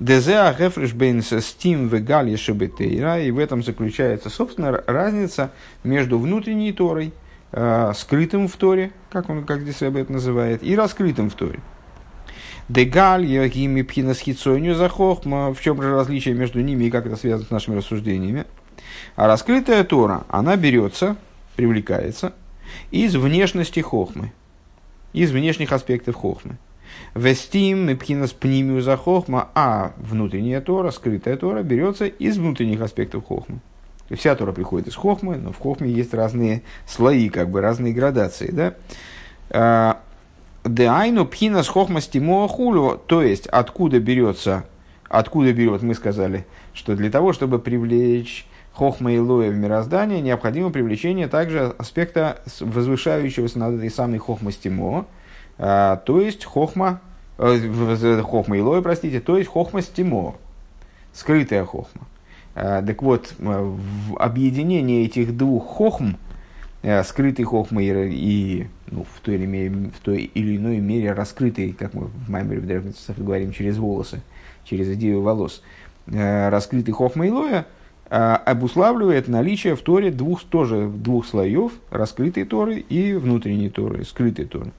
Дезе 0.00 0.38
ахефриш 0.38 0.94
бейнс 0.94 1.32
стим 1.44 1.86
вегалья 1.86 2.36
шебетейра. 2.36 3.20
И 3.20 3.30
в 3.30 3.38
этом 3.38 3.62
заключается, 3.62 4.30
собственно, 4.30 4.82
разница 4.86 5.52
между 5.84 6.18
внутренней 6.18 6.72
Торой– 6.72 7.12
э, 7.52 7.92
скрытым 7.94 8.48
в 8.48 8.56
Торе, 8.56 8.92
как 9.10 9.28
он, 9.30 9.44
как 9.44 9.62
здесь 9.62 9.82
об 9.82 9.96
это 9.96 10.12
называет, 10.12 10.62
и 10.62 10.76
раскрытым 10.76 11.30
в 11.30 11.34
Торе. 11.34 11.60
Дегаль, 12.68 13.24
Йогими, 13.24 13.82
Пхинас, 13.82 14.18
Хитсойню, 14.18 14.74
Захохма. 14.74 15.54
В 15.54 15.60
чем 15.60 15.80
же 15.80 15.92
различие 15.92 16.34
между 16.34 16.60
ними 16.60 16.84
и 16.84 16.90
как 16.90 17.06
это 17.06 17.16
связано 17.16 17.46
с 17.46 17.50
нашими 17.50 17.76
рассуждениями? 17.76 18.44
А 19.14 19.28
раскрытая 19.28 19.84
Тора, 19.84 20.24
она 20.28 20.56
берется, 20.56 21.16
привлекается 21.54 22.32
из 22.90 23.14
внешности 23.14 23.80
Хохмы, 23.80 24.32
из 25.12 25.30
внешних 25.30 25.72
аспектов 25.72 26.16
Хохмы. 26.16 26.58
Вестим, 27.14 27.86
Мепхинас, 27.86 28.32
Пнимию, 28.32 28.82
Захохма, 28.82 29.48
а 29.54 29.92
внутренняя 29.96 30.60
Тора, 30.60 30.90
скрытая 30.90 31.36
Тора, 31.36 31.62
берется 31.62 32.06
из 32.06 32.36
внутренних 32.36 32.80
аспектов 32.80 33.24
Хохмы. 33.24 33.60
Вся 34.14 34.34
Тора 34.36 34.52
приходит 34.52 34.88
из 34.88 34.94
Хохмы, 34.94 35.36
но 35.36 35.52
в 35.52 35.58
Хохме 35.58 35.90
есть 35.90 36.14
разные 36.14 36.62
слои, 36.86 37.28
как 37.28 37.50
бы 37.50 37.60
разные 37.60 37.92
градации. 37.92 38.50
Да? 38.52 38.74
А, 39.50 40.00
Деайну 40.68 41.26
пхина 41.26 41.62
с 41.62 41.68
хохма 41.68 42.00
хулю, 42.48 43.00
то 43.06 43.22
есть 43.22 43.46
откуда 43.46 44.00
берется, 44.00 44.64
откуда 45.08 45.52
берет, 45.52 45.82
мы 45.82 45.94
сказали, 45.94 46.44
что 46.74 46.96
для 46.96 47.10
того, 47.10 47.32
чтобы 47.32 47.58
привлечь 47.60 48.46
хохма 48.72 49.12
и 49.12 49.18
лоя 49.18 49.50
в 49.50 49.54
мироздание, 49.54 50.20
необходимо 50.20 50.70
привлечение 50.70 51.28
также 51.28 51.74
аспекта 51.78 52.42
возвышающегося 52.60 53.58
над 53.58 53.76
этой 53.76 53.90
самой 53.90 54.18
хохма 54.18 54.50
стимо, 54.50 55.06
а, 55.58 55.96
то 55.96 56.20
есть 56.20 56.44
хохма, 56.44 57.00
э, 57.38 58.20
хохма 58.22 58.58
и 58.58 58.60
лоя, 58.60 58.82
простите, 58.82 59.20
то 59.20 59.38
есть 59.38 59.48
хохма 59.48 59.82
стимо, 59.82 60.34
скрытая 61.12 61.64
хохма. 61.64 62.06
А, 62.58 62.82
так 62.82 63.02
вот, 63.02 63.34
в 63.38 64.16
объединении 64.16 65.04
этих 65.04 65.36
двух 65.36 65.66
хохм, 65.66 66.12
э, 66.82 67.04
скрытый 67.04 67.44
хохма 67.44 67.82
и, 67.82 68.66
ну, 68.90 69.04
в, 69.04 69.20
той 69.20 69.34
или 69.34 69.44
мере, 69.44 69.90
в 69.94 70.02
той 70.02 70.22
или 70.22 70.56
иной 70.56 70.78
мере 70.78 71.12
раскрытый, 71.12 71.74
как 71.74 71.92
мы 71.92 72.06
в 72.06 72.30
Маймере 72.30 72.60
в 72.60 72.66
Древних 72.66 72.94
говорим, 73.18 73.52
через 73.52 73.76
волосы, 73.76 74.22
через 74.64 74.88
идею 74.94 75.20
волос, 75.20 75.62
э, 76.06 76.48
раскрытый 76.48 76.94
хохма 76.94 77.26
и 77.26 77.30
лоя, 77.30 77.66
обуславливает 78.08 79.26
наличие 79.26 79.74
в 79.74 79.82
Торе 79.82 80.12
двух, 80.12 80.42
тоже 80.44 80.88
двух 80.88 81.26
слоев, 81.26 81.72
раскрытой 81.90 82.44
Торы 82.44 82.78
и 82.78 83.12
внутренней 83.14 83.68
Торы, 83.68 84.04
скрытой 84.04 84.44
Торы. 84.44 84.70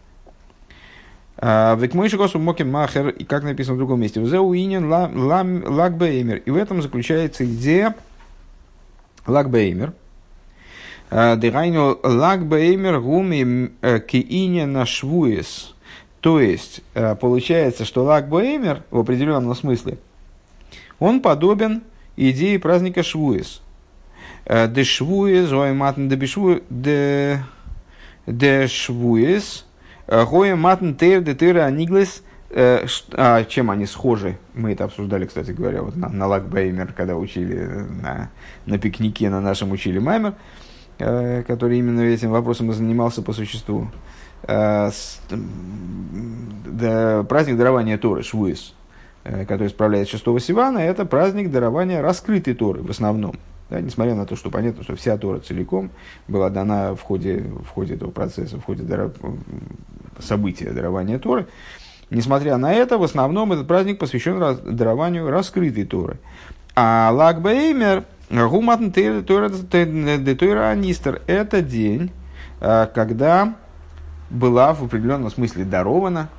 А, 1.39 1.75
Век 1.75 1.93
мой 1.93 2.09
шагосу 2.09 2.39
моким 2.39 2.71
махер, 2.71 3.09
и 3.09 3.23
как 3.23 3.43
написано 3.43 3.75
в 3.75 3.77
другом 3.77 4.01
месте, 4.01 4.19
уинен 4.19 4.89
лагбеймер. 4.89 6.37
И 6.37 6.51
в 6.51 6.55
этом 6.55 6.81
заключается 6.81 7.45
идея 7.45 7.95
лагбеймер. 9.27 9.93
А, 11.11 11.35
Дерайну 11.35 11.99
лагбеймер 12.03 12.99
гуми 12.99 13.71
э, 13.81 13.99
киине 13.99 14.65
нашвуес. 14.65 15.75
То 16.21 16.41
есть, 16.41 16.81
э, 16.95 17.15
получается, 17.15 17.85
что 17.85 18.03
лагбеймер 18.03 18.83
в 18.89 18.99
определенном 18.99 19.55
смысле, 19.55 19.99
он 20.99 21.21
подобен 21.21 21.83
идее 22.15 22.59
праздника 22.59 23.03
Швуес. 23.03 23.61
Э, 24.45 24.67
де 24.67 24.83
Швуес, 24.83 25.51
ой, 25.51 25.73
матн 25.73 26.07
де 28.25 28.67
Швуес, 28.67 29.66
Гоя 30.07 30.55
матн 30.55 30.93
тейр 30.93 31.21
де 31.21 31.35
тейра. 31.35 31.69
Э, 32.49 32.85
чем 33.49 33.71
они 33.71 33.85
схожи? 33.85 34.37
Мы 34.53 34.71
это 34.71 34.85
обсуждали, 34.85 35.25
кстати 35.25 35.51
говоря, 35.51 35.81
вот 35.81 35.95
на, 35.95 36.07
на 36.09 36.27
Лагбеймер, 36.27 36.93
когда 36.93 37.15
учили 37.17 37.85
на, 38.01 38.29
на 38.65 38.77
пикнике 38.77 39.29
на 39.29 39.41
нашем 39.41 39.71
учили 39.71 39.99
Маймер, 39.99 40.35
э, 40.97 41.43
который 41.43 41.77
именно 41.79 42.01
этим 42.01 42.31
вопросом 42.31 42.71
и 42.71 42.73
занимался 42.73 43.21
по 43.21 43.33
существу. 43.33 43.89
Э, 44.43 44.89
праздник 47.27 47.57
дарования 47.57 47.97
Торы, 47.97 48.23
Швуис, 48.23 48.73
который 49.23 49.69
справляет 49.69 50.07
6 50.07 50.23
Сивана, 50.39 50.77
это 50.77 51.05
праздник 51.05 51.51
дарования 51.51 52.01
раскрытой 52.01 52.53
Торы 52.53 52.81
в 52.81 52.89
основном. 52.89 53.35
Да, 53.69 53.81
несмотря 53.81 54.15
на 54.15 54.25
то, 54.25 54.37
что 54.37 54.49
понятно, 54.49 54.83
что 54.83 54.95
вся 54.95 55.17
Тора 55.17 55.39
целиком 55.39 55.91
была 56.29 56.49
дана 56.49 56.95
в 56.95 57.01
ходе, 57.01 57.43
в 57.63 57.67
ходе 57.67 57.95
этого 57.95 58.11
процесса, 58.11 58.57
в 58.57 58.63
ходе 58.63 58.83
даров... 58.83 59.11
события 60.19 60.71
дарования 60.71 61.19
Торы, 61.19 61.47
несмотря 62.09 62.57
на 62.57 62.73
это, 62.73 62.97
в 62.97 63.03
основном 63.03 63.53
этот 63.53 63.67
праздник 63.67 63.99
посвящен 63.99 64.39
раз... 64.39 64.59
дарованию 64.59 65.29
раскрытой 65.29 65.85
Торы. 65.85 66.17
А 66.75 67.09
Лагбеймер, 67.11 68.03
Гуматн 68.29 68.89
Тойра 68.91 70.69
Анистер, 70.69 71.21
это 71.27 71.61
день, 71.61 72.11
э, 72.61 72.87
когда 72.93 73.55
была 74.29 74.73
в 74.73 74.83
определенном 74.83 75.31
смысле 75.31 75.65
дарована 75.65 76.29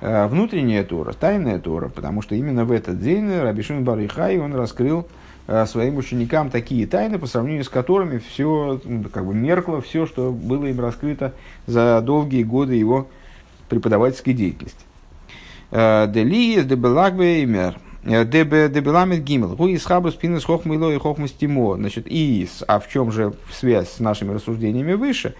э, 0.00 0.26
внутренняя 0.26 0.84
Тора, 0.84 1.12
тайная 1.12 1.58
Тора, 1.58 1.88
потому 1.88 2.22
что 2.22 2.34
именно 2.34 2.64
в 2.64 2.72
этот 2.72 3.00
день 3.00 3.30
Рабишин 3.30 3.84
Барихай 3.84 4.38
он 4.38 4.54
раскрыл 4.54 5.06
своим 5.66 5.96
ученикам 5.96 6.50
такие 6.50 6.86
тайны, 6.86 7.18
по 7.18 7.26
сравнению 7.26 7.64
с 7.64 7.68
которыми 7.68 8.18
все 8.18 8.80
ну, 8.84 9.04
как 9.04 9.24
бы 9.24 9.32
меркло, 9.34 9.80
все, 9.80 10.06
что 10.06 10.32
было 10.32 10.66
им 10.66 10.80
раскрыто 10.80 11.34
за 11.66 12.00
долгие 12.00 12.42
годы 12.42 12.74
его 12.74 13.08
преподавательской 13.68 14.34
деятельности. 14.34 14.80
Э, 15.70 16.06
Делиес 16.08 16.64
дебелагбеймер. 16.64 17.78
Э, 18.04 18.24
дебеламет 18.24 19.22
гимел. 19.22 19.54
Гу 19.54 19.68
из 19.68 19.84
хабрус 19.84 20.14
пинес 20.14 20.44
хохмыло 20.44 20.90
и 20.90 20.98
хохмастимо. 20.98 21.76
Значит, 21.76 22.08
из. 22.08 22.64
А 22.66 22.80
в 22.80 22.88
чем 22.88 23.12
же 23.12 23.34
связь 23.52 23.92
с 23.92 24.00
нашими 24.00 24.32
рассуждениями 24.32 24.94
выше? 24.94 25.36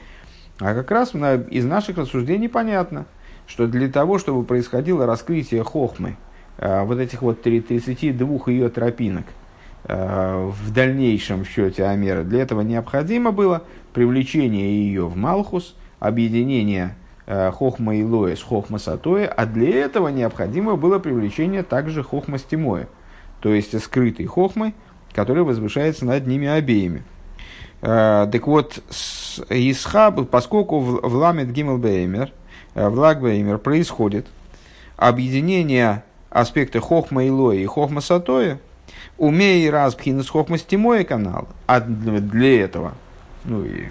А 0.60 0.74
как 0.74 0.90
раз 0.92 1.14
из 1.14 1.64
наших 1.64 1.98
рассуждений 1.98 2.48
понятно, 2.48 3.06
что 3.46 3.66
для 3.66 3.88
того, 3.88 4.18
чтобы 4.18 4.44
происходило 4.44 5.04
раскрытие 5.04 5.62
хохмы, 5.64 6.16
вот 6.58 6.98
этих 6.98 7.20
вот 7.20 7.42
32 7.42 8.40
ее 8.46 8.70
тропинок– 8.70 9.26
Э, 9.36 9.44
в 9.88 10.72
дальнейшем 10.72 11.44
счете 11.44 11.84
Амера. 11.84 12.24
Для 12.24 12.42
этого 12.42 12.62
необходимо 12.62 13.30
было 13.30 13.62
привлечение 13.92 14.84
ее 14.84 15.06
в 15.06 15.16
Малхус, 15.16 15.76
объединение 16.00 16.96
э, 17.26 17.50
Хохма 17.52 17.96
и 17.96 18.02
Лоя 18.02 18.36
с 18.36 18.42
Хохма 18.42 18.78
Сатоя, 18.78 19.26
а 19.28 19.46
для 19.46 19.84
этого 19.84 20.08
необходимо 20.08 20.76
было 20.76 20.98
привлечение 20.98 21.62
также 21.62 22.02
Хохма 22.02 22.38
Стимоя, 22.38 22.88
то 23.40 23.54
есть 23.54 23.80
скрытой 23.82 24.26
Хохмы, 24.26 24.74
которая 25.12 25.44
возвышается 25.44 26.04
над 26.04 26.26
ними 26.26 26.48
обеими. 26.48 27.02
Э, 27.80 28.28
так 28.30 28.46
вот, 28.46 28.82
Исхаб, 29.50 30.28
поскольку 30.28 30.80
в 30.80 31.14
Ламет 31.14 31.52
Гиммел 31.52 31.78
Беймер, 31.78 32.32
в 32.74 33.58
происходит 33.58 34.26
объединение 34.96 36.02
аспекта 36.30 36.80
Хохма 36.80 37.24
и 37.24 37.30
Лоя 37.30 37.58
и 37.58 37.64
Хохма 37.66 38.00
Сатоя, 38.00 38.58
Умей 39.18 39.68
раз 39.70 39.94
пхинус 39.94 40.28
хохмастимой 40.28 41.04
канал. 41.04 41.48
А 41.66 41.80
для 41.80 42.62
этого, 42.62 42.94
ну 43.44 43.64
и, 43.64 43.88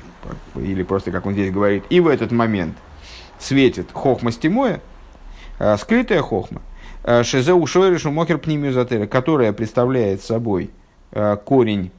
или 0.55 0.83
просто, 0.83 1.11
как 1.11 1.25
он 1.25 1.33
здесь 1.33 1.51
говорит, 1.51 1.83
и 1.89 1.99
в 1.99 2.07
этот 2.07 2.31
момент 2.31 2.75
светит 3.39 3.89
хохмастимоя, 3.91 4.81
э, 5.59 5.77
скрытая 5.77 6.21
хохма, 6.21 6.61
э, 7.03 7.23
шезе 7.23 7.53
ушойришу 7.53 8.11
мокер 8.11 8.37
пнимиозатера, 8.37 9.07
которая 9.07 9.53
представляет 9.53 10.21
собой 10.21 10.69
э, 11.11 11.37
корень, 11.43 11.91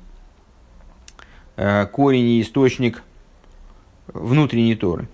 корень 1.57 2.26
и 2.26 2.43
источник 2.43 3.03
внутренней 4.09 4.75
Торы. 4.75 5.09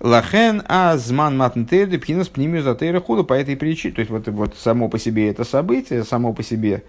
Лахен 0.00 0.62
азман 0.68 1.36
матнтеды 1.36 1.98
пхинус 1.98 2.28
пнимиозатера 2.28 3.00
худа 3.00 3.22
по 3.22 3.34
этой 3.34 3.56
причине. 3.56 3.94
То 3.94 4.00
есть 4.00 4.10
вот, 4.10 4.26
вот 4.28 4.56
само 4.56 4.88
по 4.88 4.98
себе 4.98 5.30
это 5.30 5.44
событие, 5.44 6.04
само 6.04 6.32
по 6.32 6.42
себе 6.42 6.82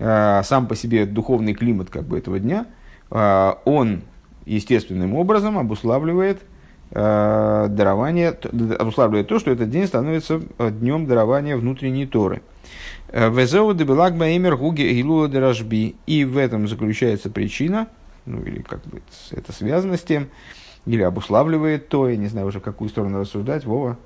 сам 0.00 0.66
по 0.66 0.74
себе 0.74 1.04
духовный 1.04 1.54
климат 1.54 1.90
как 1.90 2.04
бы 2.04 2.16
этого 2.16 2.38
дня, 2.38 2.66
э, 3.10 3.52
он 3.64 4.02
естественным 4.46 5.14
образом 5.14 5.58
обуславливает 5.58 6.40
э, 6.90 7.66
дарование, 7.68 8.30
обуславливает 8.30 9.28
то, 9.28 9.38
что 9.38 9.50
этот 9.50 9.68
день 9.68 9.86
становится 9.86 10.40
днем 10.58 11.06
дарования 11.06 11.56
внутренней 11.56 12.06
Торы. 12.06 12.42
Везеу 13.12 13.74
дебелак 13.74 14.16
баэмер 14.16 14.56
гуги 14.56 14.82
гилула. 14.82 15.28
И 16.06 16.24
в 16.24 16.38
этом 16.38 16.66
заключается 16.66 17.28
причина, 17.28 17.88
ну 18.24 18.42
или 18.42 18.62
как 18.62 18.82
бы 18.86 19.02
это 19.32 19.52
связано 19.52 19.96
с 19.96 20.02
тем, 20.02 20.28
или 20.86 21.02
обуславливает 21.02 21.88
то, 21.88 22.08
я 22.08 22.16
не 22.16 22.28
знаю 22.28 22.46
уже 22.46 22.60
в 22.60 22.62
какую 22.62 22.88
сторону 22.88 23.20
рассуждать, 23.20 23.64
Вова, 23.64 23.98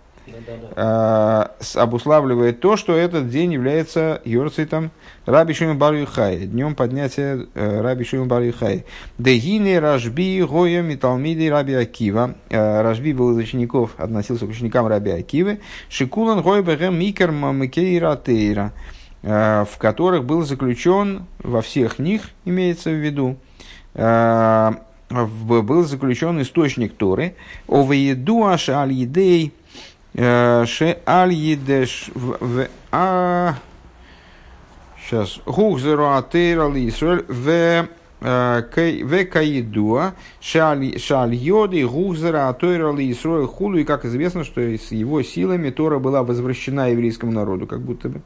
Э, 0.76 1.46
обуславливает 1.74 2.60
то, 2.60 2.76
что 2.76 2.96
этот 2.96 3.28
день 3.28 3.52
является 3.52 4.22
Йорцитом 4.24 4.90
Раби 5.26 5.52
Шимон 5.52 5.78
Бар 5.78 5.94
Юхай, 5.94 6.46
днем 6.46 6.74
поднятия 6.74 7.46
э, 7.54 7.80
Раби 7.82 8.04
Шимон 8.04 8.28
Бар 8.28 8.42
Юхай. 8.42 8.86
Дегини 9.18 9.74
Рашби 9.74 10.42
Гоя 10.42 10.82
Миталмиди 10.82 11.48
Раби 11.48 11.74
Акива. 11.74 12.34
Э, 12.48 12.80
Рашби 12.82 13.12
был 13.12 13.32
из 13.32 13.36
учеников, 13.36 13.94
относился 13.98 14.46
к 14.46 14.50
ученикам 14.50 14.86
Раби 14.86 15.10
Акивы. 15.10 15.60
Шикулан 15.90 16.40
Гой 16.42 16.62
Бегем 16.62 16.98
Микер 16.98 17.30
Мамикейра 17.30 18.16
Тейра 18.16 18.72
в 19.22 19.78
которых 19.78 20.26
был 20.26 20.42
заключен, 20.42 21.24
во 21.38 21.62
всех 21.62 21.98
них 21.98 22.28
имеется 22.44 22.90
в 22.90 23.02
виду, 23.02 23.38
был 23.94 25.82
заключен 25.84 26.42
источник 26.42 26.92
Торы, 26.92 27.34
Овеедуаш 27.66 28.68
Аль-Едей, 28.68 29.54
Э, 29.63 29.63
ше 30.16 30.98
аль 31.06 31.32
едеш 31.32 32.10
в 32.14 32.68
а 32.92 33.54
сейчас 35.02 35.40
гухзеру 35.44 36.10
атейра 36.10 36.68
ли 36.70 36.88
Исраэль 36.88 37.24
в 37.28 37.88
э, 38.20 39.04
в 39.04 39.24
каидуа 39.24 40.14
шаль 40.40 41.34
йоды 41.34 41.84
гухзера 41.86 42.48
атойра 42.48 42.92
ли 42.92 43.10
Исраэль 43.10 43.46
хулу 43.46 43.78
и 43.78 43.84
как 43.84 44.04
известно, 44.04 44.44
что 44.44 44.60
с 44.60 44.92
его 44.92 45.22
силами 45.22 45.70
Тора 45.70 45.98
была 45.98 46.22
возвращена 46.22 46.90
еврейскому 46.90 47.32
народу, 47.32 47.66
как 47.66 47.80
будто 47.80 48.08
бы. 48.08 48.22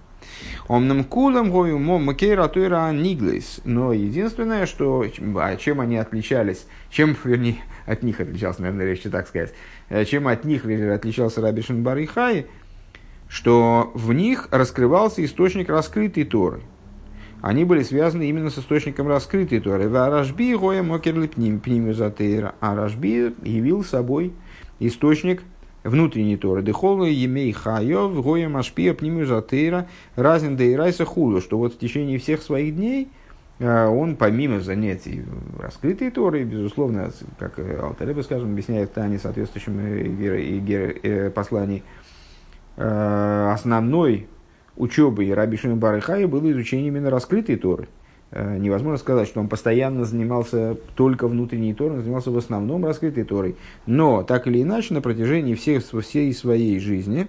Омным 0.68 1.04
кулам 1.04 1.50
гою 1.50 1.78
макейра 1.78 2.48
тойра 2.48 2.90
ниглис. 2.92 3.60
Но 3.64 3.92
единственное, 3.92 4.66
что 4.66 5.04
а 5.36 5.56
чем 5.56 5.80
они 5.80 5.96
отличались, 5.96 6.66
чем, 6.90 7.16
вернее, 7.24 7.58
от 7.86 8.02
них 8.02 8.20
отличался, 8.20 8.62
наверное, 8.62 8.86
легче 8.86 9.08
так 9.08 9.26
сказать, 9.28 9.52
Э, 9.88 10.04
чем 10.04 10.28
от 10.28 10.44
них 10.44 10.64
отличался 10.64 11.40
Раби 11.40 11.62
Шинбар 11.62 11.98
и 11.98 12.46
что 13.28 13.90
в 13.94 14.12
них 14.12 14.48
раскрывался 14.50 15.24
источник 15.24 15.68
раскрытой 15.68 16.24
Торы. 16.24 16.60
Они 17.40 17.64
были 17.64 17.82
связаны 17.82 18.28
именно 18.28 18.50
с 18.50 18.58
источником 18.58 19.06
раскрытой 19.06 19.60
Торы. 19.60 19.88
Рашби 19.90 20.54
гоя 20.54 20.82
мокерли 20.82 21.26
пнимю 21.26 21.94
затейра. 21.94 22.54
А 22.60 22.74
Рашби 22.74 23.34
явил 23.42 23.84
собой 23.84 24.32
источник 24.80 25.42
внутренней 25.88 26.36
Торы. 26.36 26.62
Дехолу 26.62 27.04
емей 27.04 27.52
хайов 27.52 28.22
гоя 28.22 28.48
машпия 28.48 28.94
пнимю 28.94 29.26
затейра 29.26 29.88
разин 30.16 30.56
дейрайса 30.56 31.04
хулю. 31.04 31.40
Что 31.40 31.58
вот 31.58 31.74
в 31.74 31.78
течение 31.78 32.18
всех 32.18 32.42
своих 32.42 32.76
дней– 32.76 33.08
а, 33.60 33.88
он 33.88 34.16
помимо 34.16 34.60
занятий 34.60 35.24
раскрытой 35.58 36.10
Торой, 36.10 36.44
безусловно, 36.44 37.10
как 37.38 37.58
Алтареба, 37.58 38.22
скажем, 38.22 38.52
объясняет 38.52 38.92
Тане 38.92 39.18
соответствующем 39.18 39.78
э, 39.80 41.30
послании, 41.30 41.82
а, 42.76 43.52
основной 43.52 44.28
учебой 44.76 45.34
Раби 45.34 45.56
Шимон 45.56 45.80
Барыхая 45.80 46.28
было 46.28 46.50
изучение 46.52 46.88
именно 46.88 47.10
раскрытой 47.10 47.56
Торы. 47.56 47.88
А, 48.30 48.56
невозможно 48.58 48.98
сказать, 48.98 49.28
что 49.28 49.40
он 49.40 49.48
постоянно 49.48 50.04
занимался 50.04 50.76
только 50.94 51.28
внутренней 51.28 51.74
Торой, 51.74 51.98
он 51.98 52.02
занимался 52.02 52.30
в 52.30 52.36
основном 52.36 52.84
раскрытой 52.84 53.24
Торой. 53.24 53.56
Но, 53.86 54.22
так 54.22 54.46
или 54.46 54.62
иначе, 54.62 54.94
на 54.94 55.00
протяжении 55.00 55.54
всех, 55.54 55.84
всей 55.84 56.32
своей 56.32 56.78
жизни, 56.78 57.28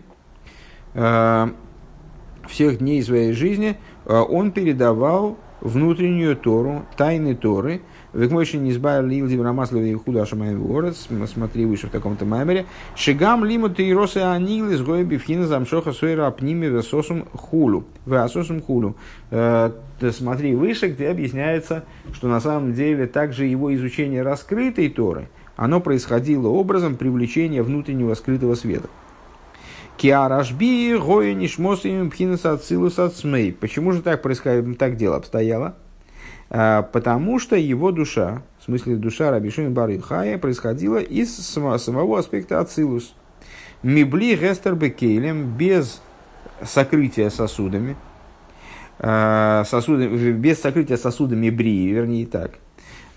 всех 2.47 2.79
дней 2.79 3.03
своей 3.03 3.31
жизни, 3.33 3.77
он 4.05 4.51
передавал 4.51 5.37
внутреннюю 5.61 6.35
Тору, 6.35 6.85
тайны 6.97 7.35
Торы. 7.35 7.81
Векмойши 8.13 8.57
не 8.57 8.71
избавили 8.71 9.19
Илди 9.19 9.35
Брамаслова 9.35 9.83
и 9.83 9.93
Худа 9.93 10.25
Шамаеворец, 10.25 11.07
смотри 11.27 11.65
выше 11.65 11.87
в 11.87 11.91
таком-то 11.91 12.25
маймере. 12.25 12.65
Шигам 12.95 13.45
лиму 13.45 13.69
ты 13.69 13.93
росы 13.93 14.17
анил 14.17 14.71
из 14.71 14.81
гоя 14.81 15.03
бифхина 15.03 15.45
замшоха 15.45 15.91
суэра 15.91 16.25
апними 16.25 16.65
весосум 16.65 17.25
хулу. 17.33 17.85
Весосум 18.07 18.61
хулу. 18.61 18.95
Э, 19.29 19.71
смотри 20.11 20.55
выше, 20.55 20.87
где 20.87 21.09
объясняется, 21.09 21.83
что 22.11 22.27
на 22.27 22.39
самом 22.39 22.73
деле 22.73 23.05
также 23.05 23.45
его 23.45 23.73
изучение 23.75 24.23
раскрытой 24.23 24.89
Торы, 24.89 25.29
оно 25.55 25.79
происходило 25.79 26.47
образом 26.47 26.95
привлечения 26.95 27.61
внутреннего 27.61 28.15
скрытого 28.15 28.55
света. 28.55 28.89
Киарашби, 29.97 30.97
гоя 30.97 31.33
нишмос 31.33 31.85
им 31.85 32.09
пхинас 32.09 32.45
ацилус 32.45 32.97
ацмей. 32.97 33.51
Почему 33.51 33.91
же 33.91 34.01
так 34.01 34.21
происходит, 34.21 34.77
так 34.79 34.95
дело 34.95 35.17
обстояло? 35.17 35.75
А, 36.51 36.81
потому 36.81 37.39
что 37.39 37.55
его 37.55 37.91
душа, 37.91 38.41
в 38.59 38.63
смысле 38.65 38.95
душа 38.95 39.29
Рабишин 39.31 39.73
Бар 39.73 39.91
Хая, 40.01 40.37
происходила 40.37 40.97
из 40.97 41.35
самого 41.37 42.17
аспекта 42.17 42.59
ацилус. 42.59 43.13
Мибли 43.83 44.35
гестер 44.35 44.75
бекейлем, 44.75 45.55
без 45.55 46.01
сокрытия 46.63 47.29
сосудами, 47.29 47.95
а, 48.97 49.63
сосуды, 49.65 50.07
без 50.07 50.59
сокрытия 50.59 50.97
сосудами 50.97 51.49
брии, 51.49 51.91
вернее 51.91 52.25
так. 52.25 52.51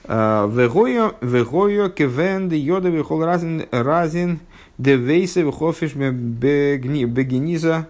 Вегойо 0.04 1.88
кевен 1.88 2.48
де 2.48 2.56
йода 2.58 2.88
вихол 2.88 3.24
разин 3.24 3.62
разин 3.70 4.40
де 4.76 4.96
вейсе 4.96 5.42
вихофиш 5.42 5.94
бегениза 5.94 7.86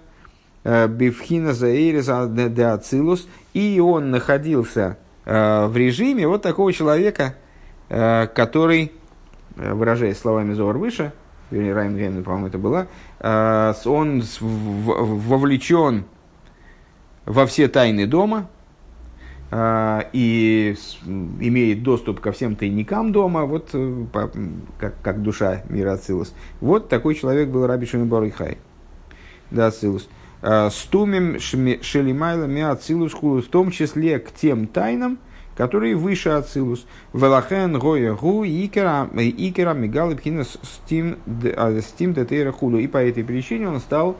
бифхина 0.62 1.54
заэриза 1.54 2.26
де 2.28 2.64
ацилус. 2.64 3.26
И 3.54 3.80
он 3.80 4.10
находился 4.10 4.98
в 5.24 5.72
режиме 5.74 6.26
вот 6.26 6.42
такого 6.42 6.72
человека, 6.72 7.34
который, 7.88 8.92
выражаясь 9.56 10.18
словами 10.18 10.52
Зор 10.54 10.78
выше, 10.78 11.12
вернее, 11.50 11.74
Райм 11.74 11.96
Гейман, 11.96 12.24
по-моему, 12.24 12.46
это 12.48 12.58
была, 12.58 12.86
он 13.84 14.22
вовлечен 14.40 16.04
во 17.24 17.46
все 17.46 17.68
тайны 17.68 18.06
дома, 18.06 18.48
и 19.54 20.74
имеет 21.06 21.82
доступ 21.82 22.20
ко 22.20 22.32
всем 22.32 22.56
тайникам 22.56 23.12
дома, 23.12 23.44
вот 23.44 23.68
э, 23.74 24.04
как, 24.78 24.94
как 25.02 25.22
душа 25.22 25.60
мира 25.68 25.92
Ацилус. 25.92 26.32
Вот 26.62 26.88
такой 26.88 27.14
человек 27.14 27.50
был 27.50 27.66
Раби 27.66 27.84
Шимон 27.84 28.08
Барихай. 28.08 28.56
Да, 29.50 29.66
Ацилус. 29.66 30.08
Стумим 30.70 31.38
шелимайла 31.38 32.46
ми 32.46 32.62
Ацилус 32.62 33.14
в 33.14 33.48
том 33.48 33.70
числе 33.70 34.18
к 34.18 34.32
тем 34.32 34.66
тайнам, 34.66 35.18
которые 35.56 35.94
выше 35.94 36.30
Ацилус. 36.30 36.84
Велахен 37.12 37.78
гоя 37.78 38.14
гу 38.14 38.44
икера 38.44 39.08
икера 39.14 39.72
мигалы 39.72 40.16
пхинас 40.16 40.58
стим 40.62 41.18
а, 41.56 41.72
детейра 41.72 42.52
худу. 42.52 42.78
И 42.78 42.88
по 42.88 42.98
этой 42.98 43.22
причине 43.22 43.68
он 43.68 43.80
стал 43.80 44.16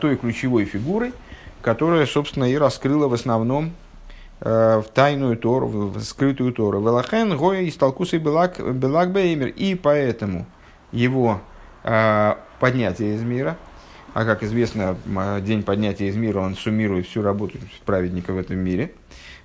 той 0.00 0.16
ключевой 0.16 0.64
фигурой, 0.64 1.12
которая, 1.62 2.06
собственно, 2.06 2.50
и 2.50 2.56
раскрыла 2.56 3.06
в 3.06 3.14
основном 3.14 3.72
Э, 4.44 4.82
в 4.84 4.90
тайную 4.92 5.36
Тору, 5.36 5.68
в 5.68 6.00
скрытую 6.00 6.52
Тору. 6.52 6.80
Велахен 6.80 7.36
гоя 7.36 7.60
из 7.60 7.76
толкуса 7.76 8.18
белак, 8.18 8.58
беймер. 9.12 9.48
И 9.48 9.76
поэтому 9.76 10.46
его 10.90 11.40
э, 11.84 12.34
поднятие 12.58 13.14
из 13.14 13.22
мира, 13.22 13.56
а 14.14 14.24
как 14.24 14.42
известно, 14.42 14.96
день 15.40 15.62
поднятия 15.62 16.08
из 16.08 16.16
мира, 16.16 16.40
он 16.40 16.56
суммирует 16.56 17.06
всю 17.06 17.22
работу 17.22 17.58
праведника 17.84 18.32
в 18.32 18.38
этом 18.38 18.58
мире. 18.58 18.92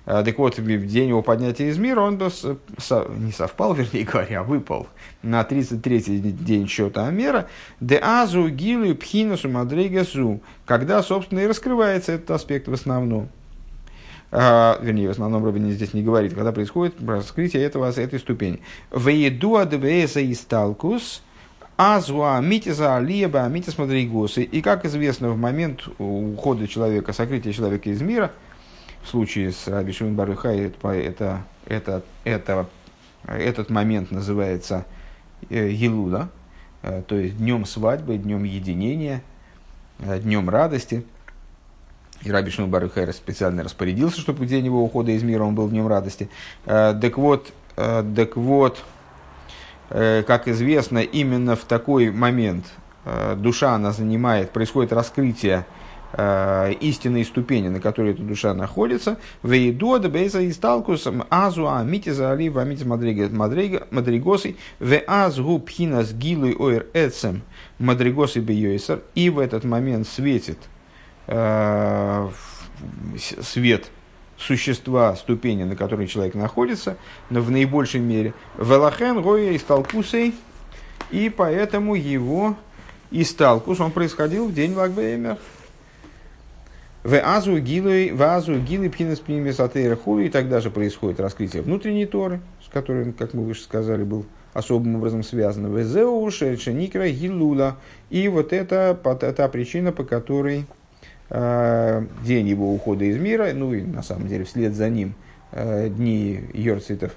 Э, 0.06 0.22
так 0.24 0.38
вот, 0.38 0.58
в 0.58 0.86
день 0.86 1.08
его 1.10 1.22
поднятия 1.22 1.68
из 1.68 1.76
мира 1.76 2.00
он 2.00 2.16
не 2.16 3.32
совпал, 3.32 3.74
вернее 3.74 4.04
говоря, 4.04 4.40
а 4.40 4.42
выпал 4.42 4.88
на 5.22 5.42
33-й 5.42 6.18
день 6.20 6.66
счета 6.66 7.06
Амера, 7.06 7.48
де 7.80 7.98
азу 7.98 8.48
гилу 8.48 8.94
пхинасу 8.94 9.50
мадригасу, 9.50 10.40
когда, 10.64 11.02
собственно, 11.02 11.40
и 11.40 11.46
раскрывается 11.46 12.12
этот 12.12 12.30
аспект 12.30 12.68
в 12.68 12.72
основном 12.72 13.28
а, 14.30 14.78
вернее, 14.82 15.08
в 15.08 15.12
основном 15.12 15.44
Робин 15.44 15.70
здесь 15.70 15.94
не 15.94 16.02
говорит, 16.02 16.34
когда 16.34 16.52
происходит 16.52 16.94
раскрытие 17.06 17.62
этого, 17.62 17.90
этой 17.90 18.18
ступени. 18.18 18.60
Вееду 18.92 19.56
адвеса 19.56 20.20
и 20.20 20.34
сталкус, 20.34 21.22
азуа 21.78 22.38
митиза 22.40 22.96
алиеба 22.96 23.46
митис 23.48 23.78
мадригосы. 23.78 24.42
И, 24.42 24.60
как 24.60 24.84
известно, 24.84 25.30
в 25.30 25.38
момент 25.38 25.88
ухода 25.98 26.68
человека, 26.68 27.14
сокрытия 27.14 27.52
человека 27.52 27.88
из 27.88 28.02
мира, 28.02 28.32
в 29.02 29.08
случае 29.08 29.52
с 29.52 29.66
Раби 29.68 29.92
Шимон 29.92 30.14
Барыхай, 30.14 30.58
это, 30.58 30.98
это, 30.98 31.42
это, 31.64 32.02
это, 32.24 32.68
этот 33.26 33.70
момент 33.70 34.10
называется 34.10 34.84
э, 35.48 35.70
Елуда, 35.70 36.28
э, 36.82 37.02
то 37.06 37.16
есть 37.16 37.38
днем 37.38 37.64
свадьбы, 37.64 38.18
днем 38.18 38.44
единения, 38.44 39.22
э, 40.00 40.18
днем 40.18 40.50
радости– 40.50 41.04
и 42.24 42.32
Раби 42.32 42.50
Шимон 42.50 42.70
Барухайра 42.70 43.12
специально 43.12 43.62
распорядился, 43.62 44.20
чтобы 44.20 44.46
день 44.46 44.64
его 44.64 44.82
ухода 44.82 45.12
из 45.12 45.22
мира 45.22 45.44
он 45.44 45.54
был 45.54 45.66
в 45.66 45.70
днем 45.70 45.86
радости. 45.86 46.28
Э, 46.66 46.98
так 47.00 47.16
вот, 47.16 47.52
э, 47.76 48.04
так 48.16 48.36
вот, 48.36 48.78
э, 48.78 48.80
как 49.90 50.48
известно, 50.48 50.98
именно 50.98 51.56
в 51.56 51.64
такой 51.64 52.10
момент 52.10 52.66
душа, 53.36 53.74
она 53.74 53.92
занимает, 53.92 54.50
происходит 54.50 54.92
раскрытие 54.92 55.64
истинной 56.80 57.24
ступени, 57.24 57.68
на 57.68 57.80
которой 57.80 58.12
эта 58.12 58.22
душа 58.22 58.54
находится. 58.54 59.18
Вейдо 59.42 59.98
да 59.98 60.08
бейза 60.08 60.40
и 60.40 60.52
сталкусом 60.52 61.24
азуа 61.30 61.82
митиза 61.84 62.32
али 62.32 62.48
вамитис 62.48 62.84
мадригосы 62.84 64.56
в 64.78 65.02
азгу 65.06 65.58
пхинас 65.58 66.12
гилуй 66.12 66.54
ойр 66.58 66.86
эцем 66.94 67.42
мадригосы 67.78 68.40
бейойсер. 68.40 69.00
И 69.14 69.30
в 69.30 69.38
этот 69.38 69.64
момент 69.64 70.06
светит 70.06 70.58
Э, 71.30 72.30
свет 73.42 73.90
существа, 74.38 75.16
ступени, 75.16 75.64
на 75.64 75.76
которой 75.76 76.06
человек 76.06 76.34
находится, 76.34 76.96
но 77.30 77.40
в 77.40 77.50
наибольшей 77.50 78.00
мере. 78.00 78.34
Велахен 78.56 79.20
гоя 79.20 79.52
из 79.52 79.62
Талкусей, 79.62 80.34
и 81.10 81.28
поэтому 81.28 81.94
его 81.94 82.56
исталкус, 83.10 83.80
он 83.80 83.90
происходил 83.90 84.48
в 84.48 84.54
день 84.54 84.74
Лагбеймер. 84.74 85.38
В 87.04 87.14
азу 87.20 87.58
гилы, 87.58 88.10
в 88.12 88.22
азу 88.22 88.58
гилы 88.58 88.90
пхинес 88.90 89.20
пнимесатейра 89.20 89.96
хули, 89.96 90.26
и 90.26 90.30
тогда 90.30 90.60
же 90.60 90.70
происходит 90.70 91.20
раскрытие 91.20 91.62
внутренней 91.62 92.06
Торы, 92.06 92.40
с 92.64 92.68
которой, 92.68 93.12
как 93.12 93.34
мы 93.34 93.44
выше 93.44 93.62
сказали, 93.62 94.02
был 94.02 94.26
особым 94.52 94.96
образом 94.96 95.22
связан. 95.22 95.72
В 95.72 95.82
зеу 95.84 96.30
шерченикра 96.30 97.08
гилула. 97.08 97.76
И 98.10 98.28
вот 98.28 98.52
это 98.52 98.98
та 99.36 99.48
причина, 99.48 99.92
по 99.92 100.04
которой 100.04 100.66
день 101.30 102.48
его 102.48 102.72
ухода 102.72 103.04
из 103.04 103.18
мира, 103.18 103.50
ну 103.52 103.74
и 103.74 103.82
на 103.82 104.02
самом 104.02 104.28
деле 104.28 104.44
вслед 104.44 104.74
за 104.74 104.88
ним 104.88 105.14
э, 105.52 105.88
дни 105.90 106.40
Йорцитов, 106.54 107.12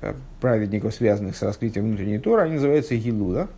э, 0.00 0.14
праведников, 0.40 0.94
связанных 0.94 1.36
с 1.36 1.42
раскрытием 1.42 1.86
внутренней 1.86 2.18
Торы, 2.18 2.42
они 2.42 2.54
называются 2.54 2.96
Гилуда. 2.96 3.48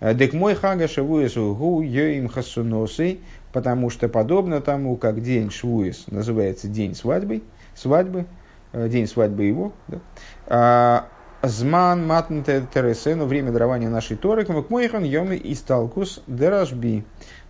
Дек 0.00 0.32
мой 0.32 0.54
хага 0.54 0.86
шавуесу 0.86 1.54
гу 1.54 1.82
йоим 1.82 2.28
хасуносы, 2.28 3.18
потому 3.52 3.90
что 3.90 4.08
подобно 4.08 4.60
тому, 4.60 4.96
как 4.96 5.22
день 5.22 5.50
Швуес 5.50 6.06
называется 6.08 6.68
день 6.68 6.94
свадьбы, 6.94 7.42
свадьбы, 7.74 8.26
день 8.72 9.08
свадьбы 9.08 9.44
его, 9.44 9.72
да, 9.88 9.98
а, 10.46 11.08
Зман 11.42 12.04
матн 12.04 12.40
тересену, 12.42 13.26
время 13.26 13.52
дарования 13.52 13.88
нашей 13.88 14.16
Торы, 14.16 14.44
как 14.44 14.70
мойхан 14.70 15.04
йоми 15.04 15.40
исталкус 15.44 16.20
деражби. 16.26 17.04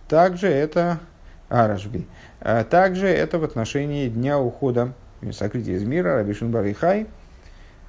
Также 0.07 0.47
это 0.47 0.99
Арашби. 1.49 2.07
А 2.39 2.63
также 2.63 3.07
это 3.07 3.39
в 3.39 3.43
отношении 3.43 4.07
дня 4.07 4.39
ухода, 4.39 4.93
сокрытия 5.31 5.75
из 5.75 5.83
мира, 5.83 6.15
Рабишин 6.15 6.51
Барихай. 6.51 7.07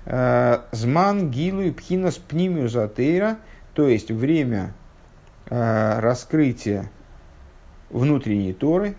А, 0.06 0.64
Зман 0.72 1.30
гилу 1.30 1.60
и 1.60 1.70
пхинас 1.70 2.16
пнимию 2.16 2.68
затейра, 2.68 3.36
то 3.74 3.86
есть 3.86 4.10
время 4.10 4.72
а, 5.48 6.00
раскрытия 6.00 6.90
внутренней 7.90 8.52
Торы, 8.52 8.94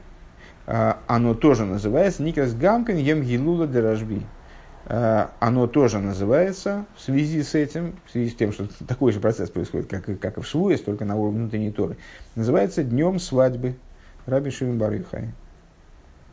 оно 0.66 1.34
тоже 1.34 1.66
называется 1.66 2.24
Никас 2.24 2.54
Гамкин 2.54 2.96
Ем 2.98 3.24
Гилула 3.24 3.68
Деражби. 3.68 4.22
Оно 4.86 5.68
тоже 5.68 6.00
называется 6.00 6.86
в 6.96 7.02
связи 7.02 7.44
с 7.44 7.56
этим, 7.56 7.96
в 8.06 8.12
связи 8.12 8.30
с 8.30 8.36
тем, 8.36 8.52
что 8.54 8.68
такой 8.86 9.12
же 9.12 9.20
процесс 9.20 9.50
происходит, 9.50 9.88
как, 9.88 10.06
как 10.20 10.38
и 10.38 10.42
в 10.42 10.46
Швуе, 10.46 10.78
только 10.78 11.04
на 11.04 11.16
уровне 11.16 11.40
внутренней 11.40 11.72
Торы, 11.72 11.98
называется 12.36 12.84
Днем 12.84 13.20
свадьбы 13.20 13.76
Раби 14.26 14.52
Барюхай. 14.78 15.41